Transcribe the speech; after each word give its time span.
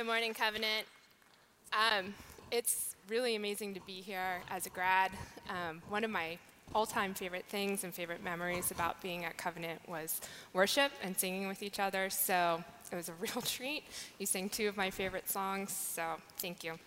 Good 0.00 0.06
morning, 0.06 0.32
Covenant. 0.32 0.86
Um, 1.74 2.14
it's 2.50 2.96
really 3.10 3.36
amazing 3.36 3.74
to 3.74 3.80
be 3.80 4.00
here 4.00 4.40
as 4.50 4.64
a 4.64 4.70
grad. 4.70 5.10
Um, 5.50 5.82
one 5.90 6.04
of 6.04 6.10
my 6.10 6.38
all 6.74 6.86
time 6.86 7.12
favorite 7.12 7.44
things 7.50 7.84
and 7.84 7.92
favorite 7.92 8.24
memories 8.24 8.70
about 8.70 9.02
being 9.02 9.26
at 9.26 9.36
Covenant 9.36 9.86
was 9.86 10.22
worship 10.54 10.90
and 11.02 11.14
singing 11.18 11.48
with 11.48 11.62
each 11.62 11.78
other. 11.78 12.08
So 12.08 12.64
it 12.90 12.96
was 12.96 13.10
a 13.10 13.12
real 13.20 13.42
treat. 13.42 13.84
You 14.18 14.24
sang 14.24 14.48
two 14.48 14.68
of 14.68 14.76
my 14.78 14.88
favorite 14.88 15.28
songs, 15.28 15.70
so 15.70 16.14
thank 16.38 16.64
you. 16.64 16.78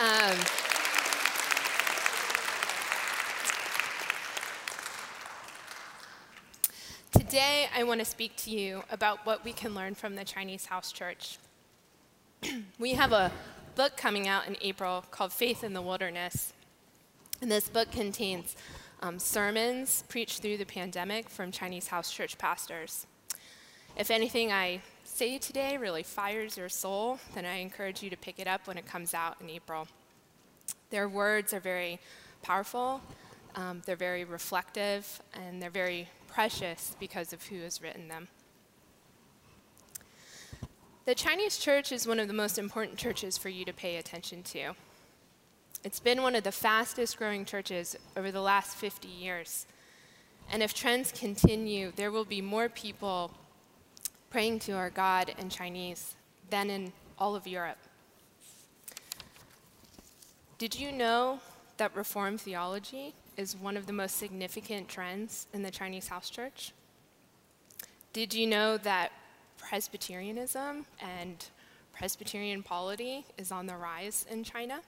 Um, 0.00 0.38
Today, 7.12 7.68
I 7.76 7.84
want 7.84 8.00
to 8.00 8.06
speak 8.06 8.36
to 8.36 8.50
you 8.50 8.84
about 8.90 9.26
what 9.26 9.44
we 9.44 9.52
can 9.52 9.74
learn 9.74 9.94
from 9.94 10.14
the 10.14 10.24
Chinese 10.24 10.64
House 10.64 10.90
Church. 10.90 11.36
we 12.78 12.94
have 12.94 13.12
a 13.12 13.30
book 13.74 13.98
coming 13.98 14.28
out 14.28 14.46
in 14.48 14.56
April 14.62 15.04
called 15.10 15.30
Faith 15.30 15.62
in 15.62 15.74
the 15.74 15.82
Wilderness. 15.82 16.54
And 17.42 17.50
this 17.50 17.68
book 17.68 17.90
contains 17.92 18.56
um, 19.02 19.18
sermons 19.18 20.04
preached 20.08 20.40
through 20.40 20.56
the 20.56 20.64
pandemic 20.64 21.28
from 21.28 21.52
Chinese 21.52 21.88
House 21.88 22.10
Church 22.10 22.38
pastors. 22.38 23.06
If 23.94 24.10
anything 24.10 24.50
I 24.50 24.80
say 25.04 25.36
today 25.36 25.76
really 25.76 26.02
fires 26.02 26.56
your 26.56 26.70
soul, 26.70 27.18
then 27.34 27.44
I 27.44 27.56
encourage 27.56 28.02
you 28.02 28.08
to 28.08 28.16
pick 28.16 28.38
it 28.38 28.48
up 28.48 28.66
when 28.66 28.78
it 28.78 28.86
comes 28.86 29.12
out 29.12 29.36
in 29.42 29.50
April. 29.50 29.86
Their 30.88 31.10
words 31.10 31.52
are 31.52 31.60
very 31.60 32.00
powerful, 32.40 33.02
um, 33.54 33.82
they're 33.84 33.96
very 33.96 34.24
reflective, 34.24 35.20
and 35.34 35.60
they're 35.60 35.68
very 35.68 36.08
precious 36.32 36.96
because 36.98 37.32
of 37.32 37.46
who 37.46 37.60
has 37.60 37.82
written 37.82 38.08
them. 38.08 38.28
The 41.04 41.14
Chinese 41.14 41.58
church 41.58 41.92
is 41.92 42.06
one 42.06 42.18
of 42.18 42.28
the 42.28 42.34
most 42.34 42.58
important 42.58 42.96
churches 42.96 43.36
for 43.36 43.48
you 43.48 43.64
to 43.64 43.72
pay 43.72 43.96
attention 43.96 44.42
to. 44.44 44.72
It's 45.84 46.00
been 46.00 46.22
one 46.22 46.36
of 46.36 46.44
the 46.44 46.52
fastest 46.52 47.18
growing 47.18 47.44
churches 47.44 47.96
over 48.16 48.30
the 48.30 48.40
last 48.40 48.76
50 48.76 49.08
years. 49.08 49.66
And 50.50 50.62
if 50.62 50.72
trends 50.72 51.12
continue, 51.12 51.92
there 51.96 52.12
will 52.12 52.24
be 52.24 52.40
more 52.40 52.68
people 52.68 53.32
praying 54.30 54.60
to 54.60 54.72
our 54.72 54.90
God 54.90 55.34
in 55.38 55.48
Chinese 55.48 56.14
than 56.50 56.70
in 56.70 56.92
all 57.18 57.34
of 57.34 57.46
Europe. 57.46 57.78
Did 60.56 60.78
you 60.78 60.92
know 60.92 61.40
that 61.78 61.94
Reformed 61.96 62.40
theology 62.40 63.14
is 63.36 63.56
one 63.56 63.76
of 63.76 63.86
the 63.86 63.92
most 63.92 64.16
significant 64.16 64.88
trends 64.88 65.46
in 65.52 65.62
the 65.62 65.70
Chinese 65.70 66.08
house 66.08 66.28
church. 66.28 66.72
Did 68.12 68.34
you 68.34 68.46
know 68.46 68.76
that 68.78 69.12
Presbyterianism 69.58 70.86
and 71.00 71.46
Presbyterian 71.92 72.62
polity 72.62 73.24
is 73.38 73.50
on 73.50 73.66
the 73.66 73.76
rise 73.76 74.26
in 74.30 74.44
China? 74.44 74.80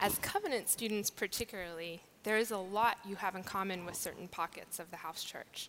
As 0.00 0.18
Covenant 0.18 0.68
students, 0.68 1.10
particularly, 1.10 2.00
there 2.24 2.36
is 2.36 2.50
a 2.50 2.58
lot 2.58 2.98
you 3.06 3.16
have 3.16 3.36
in 3.36 3.44
common 3.44 3.84
with 3.84 3.94
certain 3.94 4.26
pockets 4.28 4.78
of 4.78 4.90
the 4.90 4.96
house 4.96 5.22
church. 5.22 5.68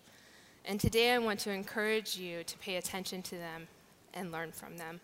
And 0.66 0.80
today 0.80 1.12
I 1.12 1.20
want 1.20 1.40
to 1.42 1.52
encourage 1.52 2.18
you 2.18 2.44
to 2.44 2.58
pay 2.58 2.78
attention 2.78 3.22
to 3.24 3.36
them 3.36 3.68
and 4.14 4.32
learn 4.32 4.52
from 4.52 4.78
them. 4.78 5.02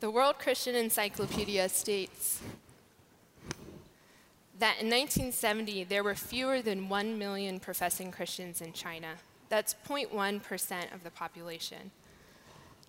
The 0.00 0.10
World 0.10 0.38
Christian 0.38 0.76
Encyclopedia 0.76 1.68
states 1.68 2.40
that 4.58 4.80
in 4.80 4.88
1970 4.88 5.84
there 5.84 6.02
were 6.02 6.14
fewer 6.14 6.60
than 6.60 6.88
1 6.88 7.18
million 7.18 7.60
professing 7.60 8.10
Christians 8.10 8.60
in 8.60 8.72
China. 8.72 9.14
That's 9.48 9.74
0.1% 9.86 10.94
of 10.94 11.04
the 11.04 11.10
population. 11.10 11.90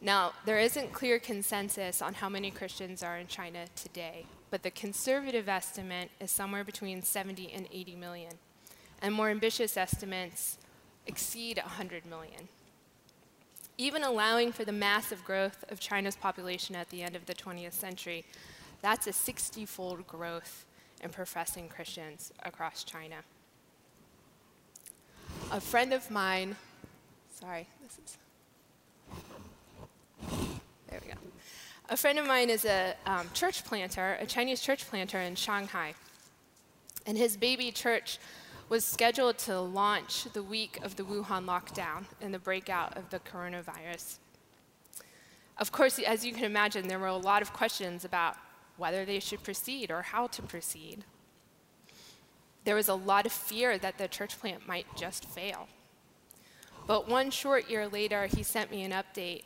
Now, 0.01 0.33
there 0.45 0.59
isn't 0.59 0.93
clear 0.93 1.19
consensus 1.19 2.01
on 2.01 2.15
how 2.15 2.29
many 2.29 2.51
Christians 2.51 3.03
are 3.03 3.17
in 3.17 3.27
China 3.27 3.65
today, 3.75 4.25
but 4.49 4.63
the 4.63 4.71
conservative 4.71 5.49
estimate 5.49 6.09
is 6.19 6.31
somewhere 6.31 6.63
between 6.63 7.01
70 7.01 7.51
and 7.53 7.67
80 7.71 7.95
million. 7.95 8.33
And 9.01 9.13
more 9.13 9.29
ambitious 9.29 9.77
estimates 9.77 10.57
exceed 11.05 11.57
100 11.57 12.05
million. 12.05 12.47
Even 13.77 14.03
allowing 14.03 14.51
for 14.51 14.65
the 14.65 14.71
massive 14.71 15.23
growth 15.23 15.63
of 15.69 15.79
China's 15.79 16.15
population 16.15 16.75
at 16.75 16.89
the 16.89 17.01
end 17.01 17.15
of 17.15 17.25
the 17.25 17.33
20th 17.33 17.73
century, 17.73 18.25
that's 18.81 19.07
a 19.07 19.13
60 19.13 19.65
fold 19.65 20.07
growth 20.07 20.65
and 21.01 21.11
professing 21.11 21.67
Christians 21.67 22.31
across 22.43 22.83
China. 22.83 23.15
A 25.51 25.61
friend 25.61 25.93
of 25.93 26.09
mine, 26.11 26.55
sorry, 27.33 27.67
this 27.81 27.97
is, 28.03 28.17
there 30.89 30.99
we 31.03 31.11
go. 31.11 31.17
A 31.89 31.97
friend 31.97 32.19
of 32.19 32.27
mine 32.27 32.49
is 32.49 32.65
a 32.65 32.93
um, 33.05 33.27
church 33.33 33.63
planter, 33.65 34.17
a 34.19 34.25
Chinese 34.25 34.61
church 34.61 34.87
planter 34.87 35.19
in 35.19 35.35
Shanghai. 35.35 35.93
And 37.05 37.17
his 37.17 37.35
baby 37.35 37.71
church 37.71 38.19
was 38.69 38.85
scheduled 38.85 39.39
to 39.39 39.59
launch 39.59 40.25
the 40.33 40.43
week 40.43 40.79
of 40.83 40.95
the 40.95 41.03
Wuhan 41.03 41.45
lockdown 41.45 42.05
and 42.21 42.31
the 42.31 42.39
breakout 42.39 42.95
of 42.95 43.09
the 43.09 43.19
coronavirus. 43.19 44.19
Of 45.57 45.71
course, 45.71 45.97
as 45.99 46.23
you 46.23 46.31
can 46.31 46.43
imagine, 46.43 46.87
there 46.87 46.99
were 46.99 47.07
a 47.07 47.17
lot 47.17 47.41
of 47.41 47.51
questions 47.51 48.05
about 48.05 48.37
whether 48.79 49.05
they 49.05 49.19
should 49.19 49.43
proceed 49.43 49.91
or 49.91 50.01
how 50.01 50.27
to 50.27 50.41
proceed. 50.41 51.03
There 52.63 52.75
was 52.75 52.87
a 52.87 52.95
lot 52.95 53.25
of 53.25 53.31
fear 53.31 53.77
that 53.77 53.97
the 53.97 54.07
church 54.07 54.39
plant 54.39 54.67
might 54.67 54.85
just 54.95 55.25
fail. 55.25 55.67
But 56.87 57.07
one 57.07 57.29
short 57.29 57.69
year 57.69 57.87
later, 57.87 58.25
he 58.25 58.41
sent 58.41 58.71
me 58.71 58.83
an 58.83 58.91
update, 58.91 59.43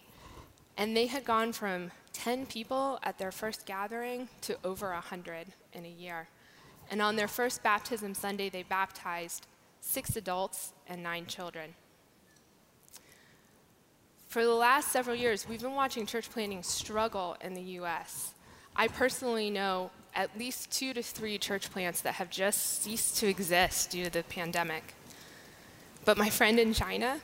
and 0.77 0.95
they 0.95 1.07
had 1.07 1.25
gone 1.25 1.51
from 1.51 1.91
10 2.13 2.45
people 2.45 2.99
at 3.03 3.17
their 3.17 3.31
first 3.31 3.65
gathering 3.65 4.29
to 4.41 4.57
over 4.63 4.91
100 4.91 5.47
in 5.73 5.85
a 5.85 5.89
year. 5.89 6.27
And 6.89 7.01
on 7.01 7.15
their 7.15 7.27
first 7.27 7.63
baptism 7.63 8.13
Sunday, 8.13 8.49
they 8.49 8.63
baptized 8.63 9.47
six 9.81 10.15
adults 10.15 10.73
and 10.87 11.03
nine 11.03 11.25
children. 11.25 11.75
For 14.27 14.43
the 14.43 14.53
last 14.53 14.91
several 14.91 15.15
years, 15.15 15.47
we've 15.47 15.61
been 15.61 15.75
watching 15.75 16.05
church 16.05 16.29
planting 16.29 16.63
struggle 16.63 17.35
in 17.41 17.53
the 17.53 17.61
US. 17.61 18.32
I 18.75 18.87
personally 18.87 19.49
know 19.49 19.91
at 20.15 20.37
least 20.37 20.71
two 20.71 20.93
to 20.93 21.03
three 21.03 21.37
church 21.37 21.71
plants 21.71 22.01
that 22.01 22.15
have 22.15 22.29
just 22.29 22.81
ceased 22.81 23.17
to 23.17 23.27
exist 23.27 23.91
due 23.91 24.05
to 24.05 24.09
the 24.09 24.23
pandemic. 24.23 24.95
But 26.05 26.17
my 26.17 26.29
friend 26.29 26.59
in 26.59 26.73
China, 26.73 27.19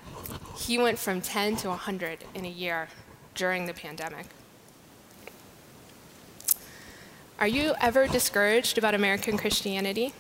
he 0.58 0.78
went 0.78 1.00
from 1.00 1.22
10 1.22 1.58
to 1.58 1.70
100 1.70 2.20
in 2.34 2.46
a 2.46 2.50
year 2.50 2.88
during 3.36 3.66
the 3.66 3.74
pandemic. 3.74 4.28
Are 7.40 7.48
you 7.48 7.74
ever 7.82 8.08
discouraged 8.08 8.78
about 8.78 8.94
American 8.94 9.38
Christianity? 9.38 10.14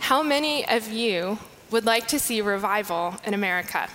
How 0.00 0.22
many 0.22 0.68
of 0.68 0.88
you 0.88 1.38
would 1.70 1.84
like 1.84 2.08
to 2.08 2.18
see 2.18 2.40
revival 2.40 3.16
in 3.24 3.34
America? 3.34 3.88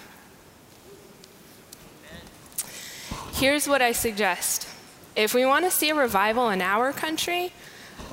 Here's 3.33 3.67
what 3.67 3.81
I 3.81 3.91
suggest 3.91 4.72
if 5.15 5.33
we 5.33 5.45
want 5.45 5.65
to 5.65 5.71
see 5.71 5.89
a 5.89 5.95
revival 5.95 6.49
in 6.49 6.61
our 6.61 6.91
country, 6.91 7.51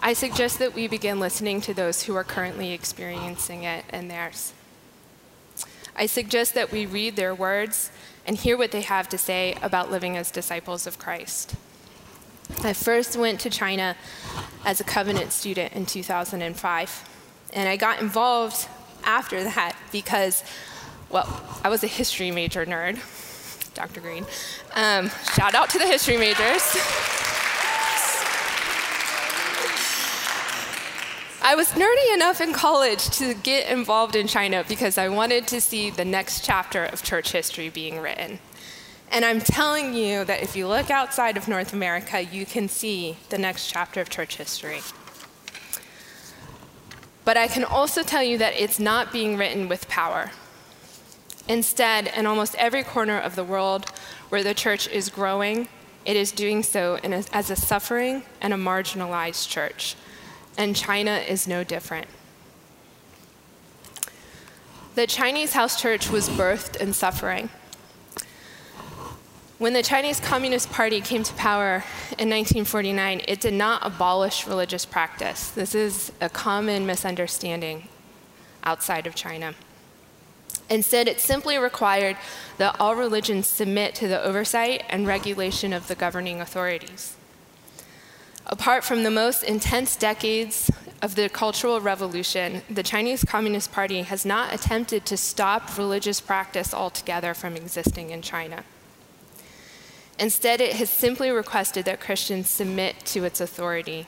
I 0.00 0.12
suggest 0.12 0.58
that 0.58 0.74
we 0.74 0.88
begin 0.88 1.20
listening 1.20 1.60
to 1.62 1.74
those 1.74 2.02
who 2.02 2.14
are 2.14 2.24
currently 2.24 2.72
experiencing 2.72 3.64
it 3.64 3.84
in 3.92 4.08
theirs. 4.08 4.52
I 5.96 6.06
suggest 6.06 6.54
that 6.54 6.72
we 6.72 6.86
read 6.86 7.16
their 7.16 7.34
words 7.34 7.90
and 8.26 8.36
hear 8.36 8.56
what 8.56 8.70
they 8.70 8.82
have 8.82 9.08
to 9.10 9.18
say 9.18 9.56
about 9.62 9.90
living 9.90 10.16
as 10.16 10.30
disciples 10.30 10.86
of 10.86 10.98
Christ. 10.98 11.54
I 12.62 12.72
first 12.72 13.16
went 13.16 13.40
to 13.40 13.50
China 13.50 13.96
as 14.64 14.80
a 14.80 14.84
covenant 14.84 15.32
student 15.32 15.72
in 15.72 15.86
2005, 15.86 17.08
and 17.52 17.68
I 17.68 17.76
got 17.76 18.00
involved 18.00 18.68
after 19.04 19.42
that 19.42 19.76
because, 19.92 20.44
well, 21.08 21.42
I 21.64 21.68
was 21.68 21.82
a 21.82 21.86
history 21.86 22.30
major 22.30 22.66
nerd. 22.66 22.98
Dr. 23.74 24.00
Green. 24.00 24.24
Um, 24.74 25.10
shout 25.34 25.54
out 25.54 25.70
to 25.70 25.78
the 25.78 25.86
history 25.86 26.16
majors. 26.16 26.62
I 31.42 31.54
was 31.54 31.68
nerdy 31.68 32.14
enough 32.14 32.40
in 32.40 32.52
college 32.52 33.08
to 33.18 33.34
get 33.34 33.70
involved 33.70 34.14
in 34.14 34.26
China 34.26 34.62
because 34.68 34.98
I 34.98 35.08
wanted 35.08 35.46
to 35.48 35.60
see 35.60 35.90
the 35.90 36.04
next 36.04 36.44
chapter 36.44 36.84
of 36.84 37.02
church 37.02 37.32
history 37.32 37.70
being 37.70 37.98
written. 37.98 38.38
And 39.10 39.24
I'm 39.24 39.40
telling 39.40 39.94
you 39.94 40.24
that 40.26 40.42
if 40.42 40.54
you 40.54 40.68
look 40.68 40.90
outside 40.90 41.36
of 41.36 41.48
North 41.48 41.72
America, 41.72 42.22
you 42.22 42.46
can 42.46 42.68
see 42.68 43.16
the 43.30 43.38
next 43.38 43.68
chapter 43.68 44.00
of 44.00 44.08
church 44.10 44.36
history. 44.36 44.80
But 47.24 47.36
I 47.36 47.48
can 47.48 47.64
also 47.64 48.02
tell 48.02 48.22
you 48.22 48.38
that 48.38 48.54
it's 48.56 48.78
not 48.78 49.12
being 49.12 49.36
written 49.36 49.68
with 49.68 49.88
power. 49.88 50.30
Instead, 51.48 52.12
in 52.16 52.26
almost 52.26 52.54
every 52.56 52.82
corner 52.82 53.18
of 53.18 53.36
the 53.36 53.44
world 53.44 53.90
where 54.28 54.42
the 54.42 54.54
church 54.54 54.88
is 54.88 55.08
growing, 55.08 55.68
it 56.04 56.16
is 56.16 56.32
doing 56.32 56.62
so 56.62 56.98
a, 57.02 57.24
as 57.32 57.50
a 57.50 57.56
suffering 57.56 58.22
and 58.40 58.52
a 58.52 58.56
marginalized 58.56 59.48
church. 59.48 59.96
And 60.56 60.74
China 60.74 61.16
is 61.16 61.46
no 61.46 61.64
different. 61.64 62.06
The 64.94 65.06
Chinese 65.06 65.52
house 65.52 65.80
church 65.80 66.10
was 66.10 66.28
birthed 66.28 66.76
in 66.76 66.92
suffering. 66.92 67.48
When 69.58 69.74
the 69.74 69.82
Chinese 69.82 70.20
Communist 70.20 70.70
Party 70.70 71.00
came 71.02 71.22
to 71.22 71.34
power 71.34 71.84
in 72.18 72.30
1949, 72.30 73.20
it 73.28 73.40
did 73.40 73.52
not 73.52 73.86
abolish 73.86 74.46
religious 74.46 74.86
practice. 74.86 75.50
This 75.50 75.74
is 75.74 76.12
a 76.20 76.30
common 76.30 76.86
misunderstanding 76.86 77.88
outside 78.64 79.06
of 79.06 79.14
China. 79.14 79.54
Instead, 80.70 81.08
it 81.08 81.20
simply 81.20 81.58
required 81.58 82.16
that 82.58 82.76
all 82.78 82.94
religions 82.94 83.48
submit 83.48 83.94
to 83.96 84.06
the 84.06 84.22
oversight 84.22 84.84
and 84.88 85.06
regulation 85.06 85.72
of 85.72 85.88
the 85.88 85.96
governing 85.96 86.40
authorities. 86.40 87.16
Apart 88.46 88.84
from 88.84 89.02
the 89.02 89.10
most 89.10 89.42
intense 89.42 89.96
decades 89.96 90.70
of 91.02 91.16
the 91.16 91.28
Cultural 91.28 91.80
Revolution, 91.80 92.62
the 92.70 92.82
Chinese 92.82 93.24
Communist 93.24 93.72
Party 93.72 94.02
has 94.02 94.24
not 94.24 94.54
attempted 94.54 95.04
to 95.06 95.16
stop 95.16 95.76
religious 95.76 96.20
practice 96.20 96.72
altogether 96.72 97.34
from 97.34 97.56
existing 97.56 98.10
in 98.10 98.22
China. 98.22 98.64
Instead, 100.18 100.60
it 100.60 100.74
has 100.74 100.90
simply 100.90 101.30
requested 101.30 101.84
that 101.86 102.00
Christians 102.00 102.48
submit 102.48 103.04
to 103.06 103.24
its 103.24 103.40
authority. 103.40 104.06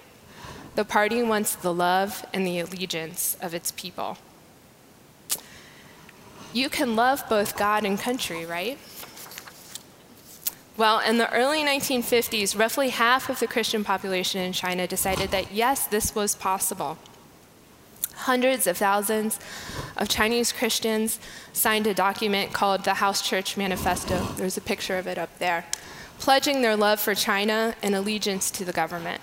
The 0.75 0.85
party 0.85 1.23
wants 1.23 1.57
the 1.57 1.73
love 1.73 2.25
and 2.33 2.47
the 2.47 2.61
allegiance 2.61 3.37
of 3.41 3.55
its 3.55 3.73
people. 3.73 4.19
You 6.53 6.69
can 6.69 6.97
love 6.97 7.27
both 7.29 7.57
God 7.57 7.85
and 7.85 7.99
country, 7.99 8.45
right? 8.45 8.79
Well, 10.77 11.01
in 11.01 11.19
the 11.19 11.33
early 11.33 11.61
1950s, 11.61 12.59
roughly 12.59 12.91
half 12.91 13.29
of 13.29 13.41
the 13.41 13.47
Christian 13.47 13.85
population 13.85 14.41
in 14.41 14.53
China 14.53 14.87
decided 14.87 15.31
that 15.31 15.53
yes, 15.53 15.87
this 15.87 16.15
was 16.15 16.35
possible. 16.35 16.99
Hundreds 18.15 18.67
of 18.67 18.77
thousands 18.77 19.39
of 19.97 20.09
Chinese 20.09 20.53
Christians 20.53 21.19
signed 21.53 21.87
a 21.87 21.95
document 21.95 22.53
called 22.53 22.85
the 22.85 22.95
House 22.95 23.27
Church 23.27 23.57
Manifesto. 23.57 24.29
There's 24.37 24.57
a 24.57 24.63
picture 24.63 24.99
of 24.99 25.07
it 25.07 25.19
up 25.19 25.39
there, 25.39 25.67
pledging 26.19 26.63
their 26.63 26.77
love 26.77 27.01
for 27.01 27.15
China 27.15 27.75
and 27.83 27.95
allegiance 27.95 28.51
to 28.53 28.65
the 28.65 28.73
government. 28.73 29.21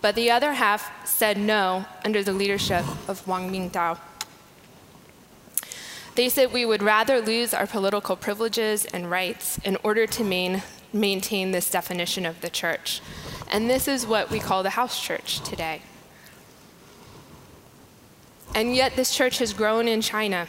But 0.00 0.14
the 0.14 0.30
other 0.30 0.54
half 0.54 1.06
said 1.06 1.38
no 1.38 1.86
under 2.04 2.22
the 2.22 2.32
leadership 2.32 2.84
of 3.08 3.26
Wang 3.26 3.50
Mingdao. 3.50 3.98
They 6.14 6.28
said 6.28 6.52
we 6.52 6.66
would 6.66 6.82
rather 6.82 7.20
lose 7.20 7.54
our 7.54 7.66
political 7.66 8.16
privileges 8.16 8.84
and 8.84 9.10
rights 9.10 9.58
in 9.64 9.78
order 9.82 10.06
to 10.06 10.24
main, 10.24 10.62
maintain 10.92 11.52
this 11.52 11.70
definition 11.70 12.26
of 12.26 12.40
the 12.42 12.50
church. 12.50 13.00
And 13.50 13.68
this 13.68 13.88
is 13.88 14.06
what 14.06 14.30
we 14.30 14.38
call 14.38 14.62
the 14.62 14.70
house 14.70 15.00
church 15.02 15.40
today. 15.40 15.82
And 18.54 18.76
yet, 18.76 18.96
this 18.96 19.14
church 19.14 19.38
has 19.38 19.54
grown 19.54 19.88
in 19.88 20.02
China 20.02 20.46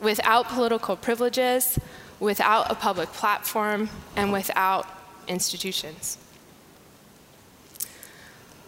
without 0.00 0.48
political 0.48 0.94
privileges, 0.94 1.76
without 2.20 2.70
a 2.70 2.76
public 2.76 3.12
platform, 3.12 3.90
and 4.14 4.32
without 4.32 4.86
institutions. 5.26 6.18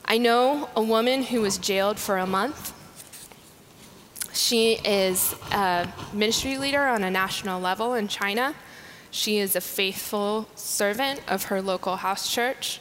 I 0.04 0.18
know 0.18 0.68
a 0.74 0.82
woman 0.82 1.22
who 1.22 1.40
was 1.40 1.56
jailed 1.58 2.00
for 2.00 2.18
a 2.18 2.26
month 2.26 2.72
she 4.50 4.72
is 4.84 5.36
a 5.52 5.88
ministry 6.12 6.58
leader 6.58 6.80
on 6.80 7.04
a 7.04 7.10
national 7.10 7.60
level 7.60 7.94
in 7.94 8.08
China. 8.08 8.52
She 9.12 9.38
is 9.38 9.54
a 9.54 9.60
faithful 9.60 10.48
servant 10.56 11.20
of 11.28 11.44
her 11.44 11.62
local 11.62 11.94
house 11.94 12.28
church. 12.28 12.80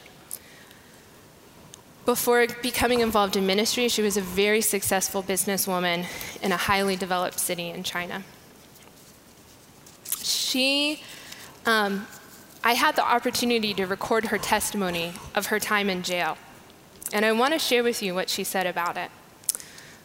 Before 2.04 2.44
becoming 2.60 2.98
involved 2.98 3.36
in 3.36 3.46
ministry, 3.46 3.88
she 3.88 4.02
was 4.02 4.16
a 4.16 4.20
very 4.20 4.60
successful 4.60 5.22
businesswoman 5.22 6.06
in 6.42 6.50
a 6.50 6.56
highly 6.56 6.96
developed 6.96 7.38
city 7.38 7.68
in 7.68 7.84
China. 7.84 8.24
She, 10.24 11.04
um, 11.66 12.08
I 12.64 12.74
had 12.74 12.96
the 12.96 13.04
opportunity 13.04 13.74
to 13.74 13.86
record 13.86 14.24
her 14.24 14.38
testimony 14.38 15.12
of 15.36 15.46
her 15.46 15.60
time 15.60 15.88
in 15.88 16.02
jail, 16.02 16.36
and 17.12 17.24
I 17.24 17.30
want 17.30 17.52
to 17.52 17.60
share 17.60 17.84
with 17.84 18.02
you 18.02 18.12
what 18.12 18.28
she 18.28 18.42
said 18.42 18.66
about 18.66 18.96
it. 18.96 19.12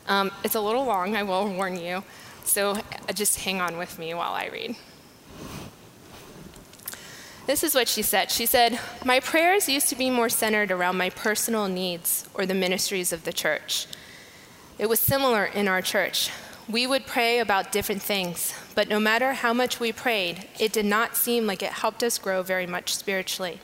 Um, 0.08 0.32
it's 0.44 0.56
a 0.56 0.62
little 0.62 0.86
long, 0.86 1.16
I 1.16 1.24
will 1.24 1.48
warn 1.48 1.80
you, 1.80 2.04
so 2.44 2.72
uh, 2.72 3.14
just 3.14 3.40
hang 3.40 3.60
on 3.60 3.78
with 3.78 3.98
me 3.98 4.14
while 4.14 4.34
I 4.34 4.50
read. 4.52 4.76
This 7.48 7.64
is 7.64 7.76
what 7.76 7.88
she 7.88 8.02
said. 8.02 8.32
She 8.32 8.46
said, 8.46 8.80
My 9.04 9.20
prayers 9.20 9.70
used 9.70 9.90
to 9.90 9.96
be 9.96 10.10
more 10.10 10.30
centered 10.30 10.72
around 10.72 10.98
my 10.98 11.10
personal 11.10 11.68
needs 11.68 12.28
or 12.34 12.46
the 12.46 12.56
ministries 12.56 13.14
of 13.14 13.24
the 13.24 13.34
church. 13.34 13.88
It 14.78 14.90
was 14.90 15.00
similar 15.00 15.46
in 15.46 15.68
our 15.68 15.82
church. 15.82 16.32
We 16.68 16.88
would 16.88 17.06
pray 17.06 17.40
about 17.40 17.72
different 17.72 18.02
things, 18.02 18.54
but 18.74 18.90
no 18.90 19.00
matter 19.00 19.34
how 19.34 19.54
much 19.54 19.80
we 19.80 19.92
prayed, 19.92 20.48
it 20.60 20.74
did 20.74 20.86
not 20.86 21.16
seem 21.16 21.46
like 21.46 21.62
it 21.62 21.72
helped 21.72 22.02
us 22.02 22.18
grow 22.18 22.42
very 22.42 22.66
much 22.66 22.96
spiritually. 22.96 23.60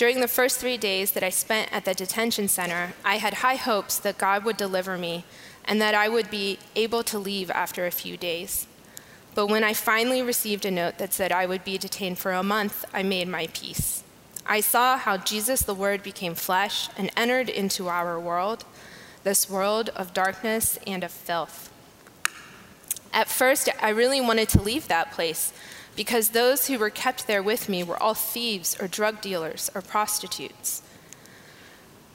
During 0.00 0.22
the 0.22 0.28
first 0.28 0.56
three 0.56 0.78
days 0.78 1.10
that 1.10 1.22
I 1.22 1.28
spent 1.28 1.70
at 1.74 1.84
the 1.84 1.92
detention 1.92 2.48
center, 2.48 2.94
I 3.04 3.18
had 3.18 3.34
high 3.34 3.56
hopes 3.56 3.98
that 3.98 4.16
God 4.16 4.46
would 4.46 4.56
deliver 4.56 4.96
me 4.96 5.26
and 5.66 5.78
that 5.82 5.94
I 5.94 6.08
would 6.08 6.30
be 6.30 6.58
able 6.74 7.02
to 7.02 7.18
leave 7.18 7.50
after 7.50 7.84
a 7.84 7.90
few 7.90 8.16
days. 8.16 8.66
But 9.34 9.48
when 9.48 9.62
I 9.62 9.74
finally 9.74 10.22
received 10.22 10.64
a 10.64 10.70
note 10.70 10.96
that 10.96 11.12
said 11.12 11.32
I 11.32 11.44
would 11.44 11.64
be 11.64 11.76
detained 11.76 12.16
for 12.16 12.32
a 12.32 12.42
month, 12.42 12.82
I 12.94 13.02
made 13.02 13.28
my 13.28 13.48
peace. 13.52 14.02
I 14.46 14.60
saw 14.60 14.96
how 14.96 15.18
Jesus, 15.18 15.60
the 15.60 15.74
Word, 15.74 16.02
became 16.02 16.34
flesh 16.34 16.88
and 16.96 17.10
entered 17.14 17.50
into 17.50 17.88
our 17.88 18.18
world, 18.18 18.64
this 19.22 19.50
world 19.50 19.90
of 19.90 20.14
darkness 20.14 20.78
and 20.86 21.04
of 21.04 21.10
filth. 21.10 21.70
At 23.12 23.28
first, 23.28 23.68
I 23.82 23.90
really 23.90 24.22
wanted 24.22 24.48
to 24.48 24.62
leave 24.62 24.88
that 24.88 25.12
place 25.12 25.52
because 26.00 26.30
those 26.30 26.66
who 26.66 26.78
were 26.78 26.88
kept 26.88 27.26
there 27.26 27.42
with 27.42 27.68
me 27.68 27.84
were 27.84 28.02
all 28.02 28.14
thieves 28.14 28.74
or 28.80 28.88
drug 28.88 29.20
dealers 29.20 29.70
or 29.74 29.82
prostitutes. 29.82 30.80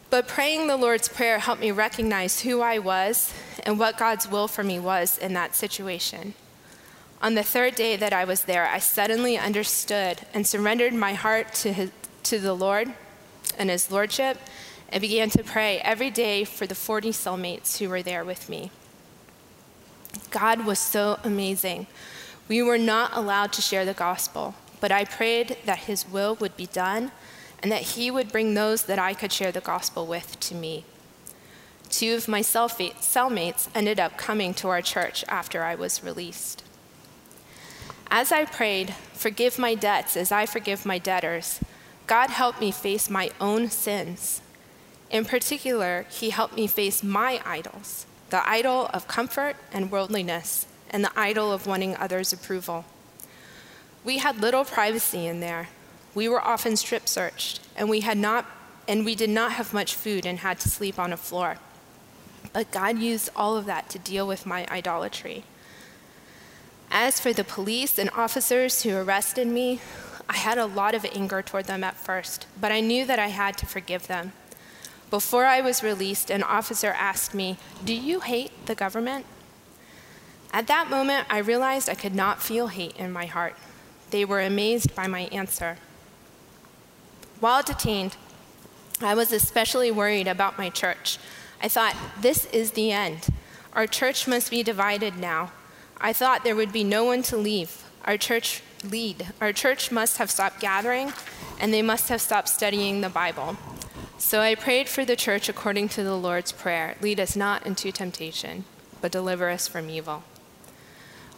But 0.09 0.27
praying 0.27 0.65
the 0.65 0.75
Lord's 0.75 1.07
Prayer 1.07 1.37
helped 1.37 1.61
me 1.61 1.69
recognize 1.69 2.41
who 2.41 2.61
I 2.61 2.79
was 2.79 3.31
and 3.63 3.77
what 3.77 3.99
God's 3.99 4.27
will 4.27 4.47
for 4.47 4.63
me 4.63 4.79
was 4.79 5.19
in 5.19 5.33
that 5.33 5.55
situation. 5.55 6.33
On 7.21 7.35
the 7.35 7.43
third 7.43 7.75
day 7.75 7.95
that 7.95 8.11
I 8.11 8.25
was 8.25 8.45
there, 8.45 8.65
I 8.65 8.79
suddenly 8.79 9.37
understood 9.37 10.21
and 10.33 10.47
surrendered 10.47 10.95
my 10.95 11.13
heart 11.13 11.53
to, 11.53 11.71
his, 11.71 11.91
to 12.23 12.39
the 12.39 12.55
Lord 12.55 12.91
and 13.55 13.69
His 13.69 13.91
Lordship 13.91 14.39
and 14.89 14.99
began 14.99 15.29
to 15.29 15.43
pray 15.43 15.77
every 15.81 16.09
day 16.09 16.43
for 16.43 16.65
the 16.65 16.73
40 16.73 17.11
cellmates 17.11 17.77
who 17.77 17.87
were 17.89 18.01
there 18.01 18.25
with 18.25 18.49
me. 18.49 18.71
God 20.31 20.65
was 20.65 20.79
so 20.79 21.19
amazing. 21.23 21.85
We 22.47 22.61
were 22.61 22.77
not 22.77 23.15
allowed 23.15 23.53
to 23.53 23.61
share 23.61 23.85
the 23.85 23.93
gospel, 23.93 24.53
but 24.79 24.91
I 24.91 25.05
prayed 25.05 25.57
that 25.65 25.79
his 25.79 26.07
will 26.07 26.35
would 26.35 26.55
be 26.55 26.67
done 26.67 27.11
and 27.63 27.71
that 27.71 27.81
he 27.81 28.11
would 28.11 28.31
bring 28.31 28.53
those 28.53 28.83
that 28.83 28.99
I 28.99 29.15
could 29.15 29.31
share 29.31 29.51
the 29.51 29.61
gospel 29.61 30.05
with 30.05 30.39
to 30.41 30.55
me. 30.55 30.85
Two 31.89 32.13
of 32.13 32.27
my 32.27 32.41
cellmates 32.41 33.69
ended 33.73 33.99
up 33.99 34.17
coming 34.17 34.53
to 34.55 34.69
our 34.69 34.81
church 34.81 35.25
after 35.27 35.63
I 35.63 35.73
was 35.73 36.03
released. 36.03 36.63
As 38.11 38.31
I 38.31 38.45
prayed, 38.45 38.93
Forgive 39.13 39.57
my 39.57 39.73
debts 39.73 40.15
as 40.15 40.31
I 40.31 40.45
forgive 40.45 40.85
my 40.85 40.99
debtors, 40.99 41.59
God 42.05 42.29
helped 42.29 42.59
me 42.59 42.71
face 42.71 43.09
my 43.09 43.31
own 43.41 43.69
sins. 43.69 44.41
In 45.09 45.25
particular, 45.25 46.05
He 46.09 46.29
helped 46.29 46.55
me 46.55 46.67
face 46.67 47.01
my 47.01 47.41
idols 47.45 48.05
the 48.29 48.47
idol 48.47 48.89
of 48.93 49.07
comfort 49.07 49.55
and 49.71 49.91
worldliness 49.91 50.65
and 50.89 51.03
the 51.03 51.19
idol 51.19 51.51
of 51.51 51.67
wanting 51.67 51.95
others' 51.95 52.33
approval. 52.33 52.85
We 54.03 54.19
had 54.19 54.39
little 54.39 54.65
privacy 54.65 55.25
in 55.25 55.39
there. 55.39 55.69
We 56.13 56.29
were 56.29 56.41
often 56.41 56.75
strip 56.75 57.07
searched, 57.07 57.59
and 57.75 57.89
we 57.89 58.01
had 58.01 58.17
not 58.17 58.45
and 58.87 59.03
we 59.03 59.15
did 59.15 59.29
not 59.29 59.53
have 59.53 59.73
much 59.73 59.95
food 59.95 60.25
and 60.25 60.39
had 60.39 60.59
to 60.59 60.69
sleep 60.69 60.99
on 60.99 61.11
a 61.11 61.17
floor. 61.17 61.57
But 62.53 62.71
God 62.71 62.99
used 62.99 63.29
all 63.35 63.57
of 63.57 63.65
that 63.65 63.89
to 63.89 63.99
deal 63.99 64.27
with 64.27 64.45
my 64.45 64.67
idolatry. 64.69 65.43
As 66.91 67.19
for 67.19 67.33
the 67.33 67.43
police 67.43 67.97
and 67.97 68.09
officers 68.11 68.83
who 68.83 68.95
arrested 68.95 69.47
me, 69.47 69.81
I 70.29 70.37
had 70.37 70.57
a 70.57 70.65
lot 70.65 70.95
of 70.95 71.05
anger 71.13 71.41
toward 71.41 71.65
them 71.65 71.83
at 71.83 71.95
first, 71.95 72.47
but 72.59 72.71
I 72.71 72.79
knew 72.79 73.05
that 73.05 73.19
I 73.19 73.27
had 73.27 73.57
to 73.57 73.65
forgive 73.65 74.07
them. 74.07 74.33
Before 75.09 75.45
I 75.45 75.61
was 75.61 75.83
released, 75.83 76.29
an 76.29 76.43
officer 76.43 76.93
asked 76.97 77.33
me, 77.33 77.57
Do 77.83 77.93
you 77.93 78.21
hate 78.21 78.51
the 78.65 78.75
government? 78.75 79.25
At 80.55 80.67
that 80.67 80.89
moment, 80.89 81.27
I 81.29 81.39
realized 81.39 81.89
I 81.89 81.95
could 81.95 82.15
not 82.15 82.41
feel 82.41 82.67
hate 82.67 82.95
in 82.95 83.11
my 83.11 83.25
heart. 83.25 83.57
They 84.11 84.23
were 84.23 84.39
amazed 84.39 84.95
by 84.95 85.05
my 85.05 85.23
answer. 85.23 85.75
While 87.41 87.61
detained, 87.61 88.15
I 89.01 89.15
was 89.15 89.33
especially 89.33 89.91
worried 89.91 90.29
about 90.29 90.57
my 90.57 90.69
church. 90.69 91.17
I 91.61 91.67
thought, 91.67 91.97
this 92.21 92.45
is 92.53 92.71
the 92.71 92.93
end. 92.93 93.27
Our 93.73 93.85
church 93.85 94.29
must 94.29 94.49
be 94.49 94.63
divided 94.63 95.17
now. 95.17 95.51
I 95.99 96.13
thought 96.13 96.45
there 96.45 96.55
would 96.55 96.71
be 96.71 96.85
no 96.85 97.03
one 97.03 97.21
to 97.23 97.35
leave. 97.35 97.83
Our 98.05 98.15
church 98.15 98.63
lead. 98.81 99.33
Our 99.41 99.51
church 99.51 99.91
must 99.91 100.19
have 100.19 100.31
stopped 100.31 100.61
gathering, 100.61 101.11
and 101.59 101.73
they 101.73 101.81
must 101.81 102.07
have 102.07 102.21
stopped 102.21 102.47
studying 102.47 103.01
the 103.01 103.09
Bible. 103.09 103.57
So 104.17 104.39
I 104.39 104.55
prayed 104.55 104.87
for 104.87 105.03
the 105.03 105.17
church 105.17 105.49
according 105.49 105.89
to 105.89 106.03
the 106.03 106.15
Lord's 106.15 106.53
Prayer 106.53 106.95
Lead 107.01 107.19
us 107.19 107.35
not 107.35 107.65
into 107.65 107.91
temptation, 107.91 108.63
but 109.01 109.11
deliver 109.11 109.49
us 109.49 109.67
from 109.67 109.89
evil. 109.89 110.23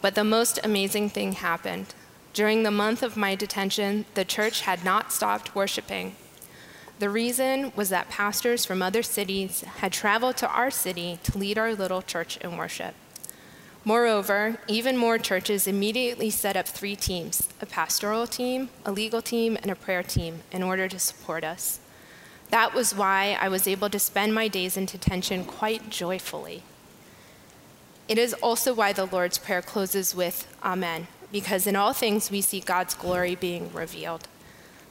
But 0.00 0.14
the 0.14 0.24
most 0.24 0.60
amazing 0.62 1.10
thing 1.10 1.32
happened. 1.32 1.94
During 2.32 2.62
the 2.62 2.70
month 2.70 3.02
of 3.02 3.16
my 3.16 3.34
detention, 3.34 4.04
the 4.14 4.24
church 4.24 4.60
had 4.62 4.84
not 4.84 5.12
stopped 5.12 5.54
worshiping. 5.54 6.14
The 6.98 7.10
reason 7.10 7.72
was 7.76 7.90
that 7.90 8.08
pastors 8.08 8.64
from 8.64 8.82
other 8.82 9.02
cities 9.02 9.62
had 9.62 9.92
traveled 9.92 10.36
to 10.38 10.48
our 10.48 10.70
city 10.70 11.18
to 11.24 11.38
lead 11.38 11.58
our 11.58 11.74
little 11.74 12.02
church 12.02 12.36
in 12.38 12.56
worship. 12.56 12.94
Moreover, 13.84 14.58
even 14.66 14.96
more 14.96 15.18
churches 15.18 15.66
immediately 15.66 16.30
set 16.30 16.56
up 16.56 16.66
three 16.66 16.96
teams 16.96 17.48
a 17.60 17.66
pastoral 17.66 18.26
team, 18.26 18.70
a 18.84 18.92
legal 18.92 19.22
team, 19.22 19.56
and 19.62 19.70
a 19.70 19.76
prayer 19.76 20.02
team 20.02 20.40
in 20.52 20.62
order 20.62 20.88
to 20.88 20.98
support 20.98 21.44
us. 21.44 21.80
That 22.50 22.74
was 22.74 22.94
why 22.94 23.38
I 23.40 23.48
was 23.48 23.68
able 23.68 23.90
to 23.90 23.98
spend 23.98 24.34
my 24.34 24.48
days 24.48 24.76
in 24.76 24.86
detention 24.86 25.44
quite 25.44 25.90
joyfully. 25.90 26.62
It 28.08 28.16
is 28.16 28.32
also 28.34 28.72
why 28.72 28.94
the 28.94 29.04
Lord's 29.04 29.36
Prayer 29.36 29.60
closes 29.60 30.14
with 30.14 30.48
Amen, 30.64 31.08
because 31.30 31.66
in 31.66 31.76
all 31.76 31.92
things 31.92 32.30
we 32.30 32.40
see 32.40 32.60
God's 32.60 32.94
glory 32.94 33.34
being 33.34 33.70
revealed. 33.72 34.26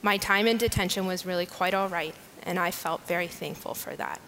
My 0.04 0.18
time 0.18 0.46
in 0.46 0.58
detention 0.58 1.08
was 1.08 1.26
really 1.26 1.48
quite 1.48 1.74
all 1.74 1.90
right, 1.90 2.14
and 2.44 2.60
I 2.60 2.70
felt 2.70 3.08
very 3.08 3.28
thankful 3.28 3.74
for 3.74 3.96
that. 3.96 4.22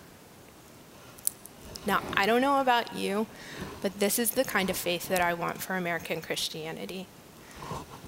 Now, 1.86 2.02
I 2.18 2.26
don't 2.26 2.42
know 2.42 2.60
about 2.60 2.96
you, 2.96 3.28
but 3.82 4.00
this 4.00 4.18
is 4.18 4.32
the 4.32 4.44
kind 4.44 4.72
of 4.72 4.76
faith 4.76 5.08
that 5.08 5.22
I 5.22 5.36
want 5.36 5.62
for 5.62 5.76
American 5.76 6.20
Christianity. 6.22 7.06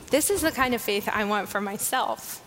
This 0.09 0.29
is 0.29 0.41
the 0.41 0.51
kind 0.51 0.73
of 0.73 0.81
faith 0.81 1.07
I 1.11 1.23
want 1.23 1.47
for 1.47 1.61
myself. 1.61 2.41